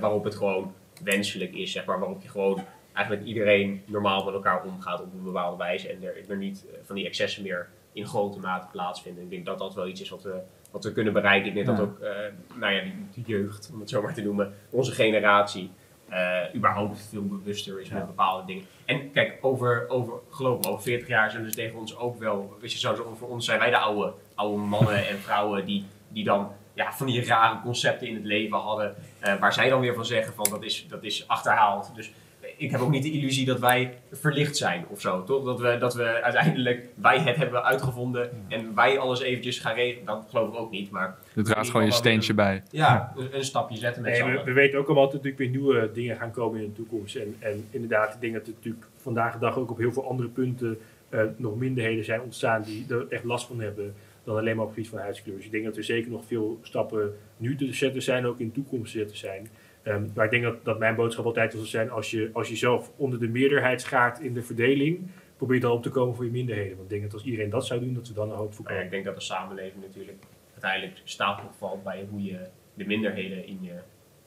[0.00, 1.98] waarop het gewoon wenselijk is, zeg maar.
[1.98, 2.64] Waarop je gewoon
[2.98, 6.78] eigenlijk iedereen normaal met elkaar omgaat op een bepaalde wijze en er, er niet eh,
[6.82, 9.22] van die excessen meer in grote mate plaatsvinden.
[9.24, 10.40] Ik denk dat dat wel iets is wat we,
[10.70, 11.48] wat we kunnen bereiken.
[11.48, 11.72] Ik denk Ja.
[11.74, 12.10] dat ook, eh,
[12.54, 12.82] nou ja,
[13.14, 15.70] die jeugd, om het zo maar te noemen, onze generatie,
[16.08, 18.64] eh, überhaupt veel bewuster is met bepaalde dingen.
[18.84, 22.56] En kijk, over, over, geloof me, over 40 jaar zullen ze tegen ons ook wel,
[22.60, 26.24] weet je, zo, voor ons zijn wij de oude, oude mannen en vrouwen die, die
[26.24, 28.94] dan ja, van die rare concepten in het leven hadden,
[29.40, 31.90] waar zij dan weer van zeggen van dat is, dat is achterhaald.
[31.94, 32.12] Dus
[32.58, 35.44] ik heb ook niet de illusie dat wij verlicht zijn of zo, toch?
[35.44, 40.04] Dat we, dat we uiteindelijk, wij het hebben uitgevonden en wij alles eventjes gaan regelen,
[40.04, 42.62] dat geloof ik ook niet, maar Je draagt gewoon je steentje bij.
[42.70, 44.44] ja, een, een stapje zetten met Nee, z'n we, allen.
[44.44, 47.16] we weten ook allemaal dat er natuurlijk weer nieuwe dingen gaan komen in de toekomst.
[47.16, 50.08] En, en inderdaad, ik denk dat er natuurlijk vandaag de dag ook op heel veel
[50.08, 50.78] andere punten
[51.08, 53.94] eh, nog minderheden zijn ontstaan die er echt last van hebben
[54.24, 55.36] dan alleen maar op het gebied van huidskleur.
[55.36, 58.46] Dus ik denk dat er zeker nog veel stappen nu te zetten zijn, ook in
[58.46, 59.48] de toekomst te zetten zijn.
[59.88, 62.56] Ehm, maar ik denk dat, dat mijn boodschap altijd zal zijn, als je, als je
[62.56, 66.30] zelf onder de meerderheid schaart in de verdeling, probeer dan op te komen voor je
[66.30, 66.76] minderheden.
[66.76, 68.48] Want ik denk dat als iedereen dat zou doen, dat we dan een hoop Maar
[68.48, 68.84] ja, voorkomen.
[68.84, 70.22] ik denk dat de samenleving natuurlijk
[70.52, 72.38] uiteindelijk staat of valt bij hoe je
[72.74, 73.74] de minderheden in je,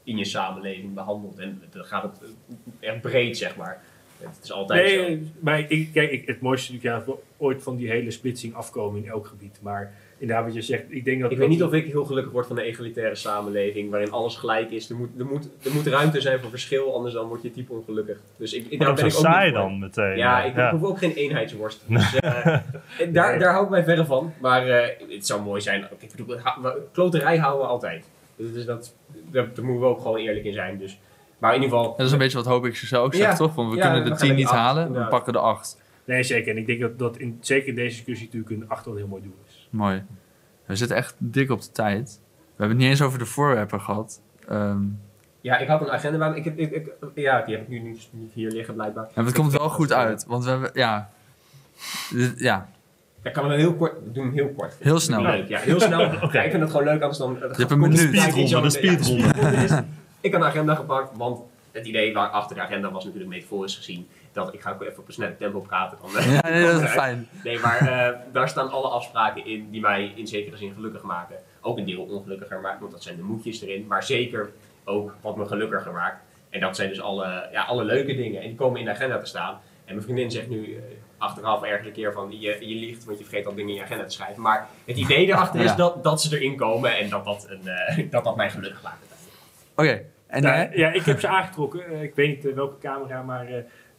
[0.03, 1.39] in je samenleving behandelt.
[1.39, 2.33] En dan gaat het
[2.79, 3.83] echt breed, zeg maar.
[4.17, 5.01] Het is altijd zo.
[5.01, 8.53] Nee, maar ik, kijk, ik, het mooiste is natuurlijk ja, ooit van die hele splitsing
[8.53, 9.59] afkomen in elk gebied.
[9.61, 11.31] Maar inderdaad wat je zegt, ik denk dat...
[11.31, 14.71] Ik weet niet of ik heel gelukkig word van een egalitaire samenleving waarin alles gelijk
[14.71, 14.89] is.
[14.89, 17.73] Er moet, er moet, er moet ruimte zijn voor verschil, anders dan word je type
[17.73, 18.17] ongelukkig.
[18.37, 20.17] Dus ik, ik, daar ben ik ook saai dan meteen?
[20.17, 21.83] Ja, ik hoef ook geen eenheidsworst.
[21.87, 22.45] Dus, eh,
[22.99, 24.33] en daar, daar hou ik mij verre van.
[24.41, 25.87] Maar eh, het zou mooi zijn.
[25.99, 26.37] Ik bedoel,
[26.91, 28.05] kloterij houden we altijd.
[28.35, 28.95] Dus dat,
[29.31, 30.77] dat, daar moeten we ook gewoon eerlijk in zijn.
[30.77, 30.99] Dus,
[31.37, 31.95] maar in ieder geval...
[31.97, 33.19] Dat is een beetje wat Hoop ik zelf ook Ja.
[33.19, 33.55] zegt, toch?
[33.55, 35.81] Want we Ja, kunnen de gaan 10 die niet acht, halen, we pakken de 8.
[36.05, 36.51] Nee, zeker.
[36.51, 39.07] En ik denk dat dat in, zeker in deze discussie natuurlijk een 8 wel heel
[39.07, 39.50] mooi doel is.
[39.71, 40.03] Mooi.
[40.65, 42.19] We zitten echt dik op de tijd.
[42.29, 44.21] We hebben het niet eens over de voorwerpen gehad.
[44.47, 44.79] Ehm,
[45.41, 46.35] Ja, ik had een agenda me.
[46.35, 49.07] Ik, heb- ik, ik- ja, die heb ik nu niet, niet hier liggen blijkbaar.
[49.13, 51.09] en het komt wel goed uit, want we hebben, ja,
[52.37, 52.69] ja,
[53.23, 53.93] Ja, kan we dan heel kort...
[54.03, 54.75] Doen heel kort.
[54.79, 55.21] heel snel.
[55.21, 55.99] Leuk, ja, heel snel.
[56.31, 57.37] Ja, ik vind het gewoon leuk, anders dan...
[57.41, 57.99] Je hebt een minuut.
[57.99, 59.27] Speedronde, de speedronde.
[60.21, 61.39] ik had een agenda gepakt, want
[61.71, 64.99] het idee waar achter de agenda was natuurlijk metaforisch gezien dat ik ga ook even
[64.99, 65.97] op een snelle tempo praten.
[66.01, 67.27] Dan, eh, Ja, nee, dat is fijn.
[67.43, 71.35] Nee, maar eh, daar staan alle afspraken in die mij in zekere zin gelukkig maken.
[71.61, 73.87] Ook een deel ongelukkiger maken, want dat zijn de moedjes erin.
[73.87, 74.51] Maar zeker
[74.83, 76.23] ook wat me gelukkiger maakt.
[76.49, 78.41] En dat zijn dus alle, ja, alle leuke dingen.
[78.41, 79.59] En die komen in de agenda te staan.
[79.85, 80.81] En mijn vriendin zegt nu eh,
[81.17, 83.83] achteraf ergens een keer van je, je liegt, want je vergeet al dingen in je
[83.83, 84.41] agenda te schrijven.
[84.41, 88.11] Maar het idee erachter is dat, dat ze erin komen en dat dat, een, eh,
[88.11, 88.97] dat, dat mij gelukkig maakt.
[89.75, 92.01] Oké, en Nou, ja, ik heb ze aangetrokken.
[92.01, 93.47] Ik weet niet welke camera, maar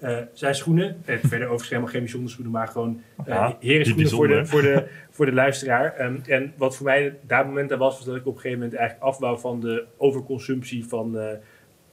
[0.02, 0.96] eh zijn schoenen.
[1.04, 4.62] Eh, verder overigens helemaal geen bijzondere schoenen, maar gewoon Ja, herenschoenen niet voor de, voor,
[4.62, 5.94] de, voor de luisteraar.
[5.94, 8.58] Ehm, en wat voor mij daar moment aan was, was dat ik op een gegeven
[8.58, 11.36] moment eigenlijk afbouw van de overconsumptie van, eh,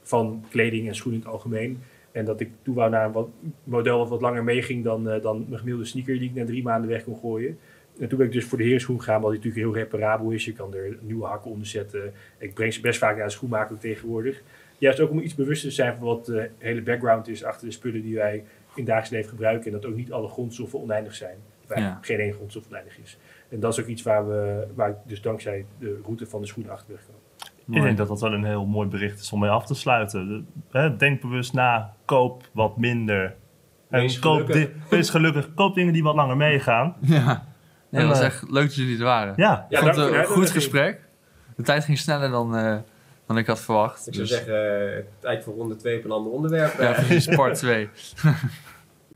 [0.02, 1.82] van kleding en schoenen in het algemeen.
[2.12, 3.28] En dat ik toe wou naar een wat,
[3.64, 6.90] model wat wat langer meeging dan, dan mijn gemiddelde sneaker die ik na drie maanden
[6.90, 7.58] weg kon gooien.
[8.00, 10.44] En toen ben ik dus voor de herenschoen gegaan, wat die natuurlijk heel reparabel is.
[10.44, 12.12] Je kan er nieuwe hakken onder zetten.
[12.38, 14.42] Ik breng ze best vaak naar de schoenmaker tegenwoordig.
[14.80, 17.72] Juist ook om iets bewuster te zijn van wat de hele background is achter de
[17.72, 19.66] spullen die wij in het dagelijks leven gebruiken.
[19.66, 21.36] En dat ook niet alle grondstoffen oneindig zijn.
[21.68, 23.18] Eigenlijk geen één grondstof oneindig is.
[23.48, 26.46] En dat is ook iets waar, we, waar ik dus dankzij de route van de
[26.46, 27.20] schoenen achter ben gekomen.
[27.76, 30.46] Ik denk dat dat wel een heel mooi bericht is om mee af te sluiten.
[30.98, 33.34] Denk bewust na, koop wat minder.
[33.90, 34.72] En Wees koop gelukkig.
[34.72, 35.54] di- wees gelukkig.
[35.54, 36.96] Koop dingen die wat langer meegaan.
[37.00, 37.48] Ja.
[37.90, 39.34] Nee, En, dat was eh, echt leuk dat jullie er waren.
[39.36, 41.00] Ja, Ik Ja, vond dank het een goed gesprek.
[41.56, 42.76] De tijd ging sneller dan, eh,
[43.30, 44.06] dan ik had verwacht.
[44.06, 46.80] Ik zou Dus- zeggen, eh, tijd voor ronde 2 op een ander onderwerp.
[46.80, 47.88] Ja, precies, part 2.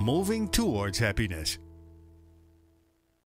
[0.00, 1.58] Moving towards happiness.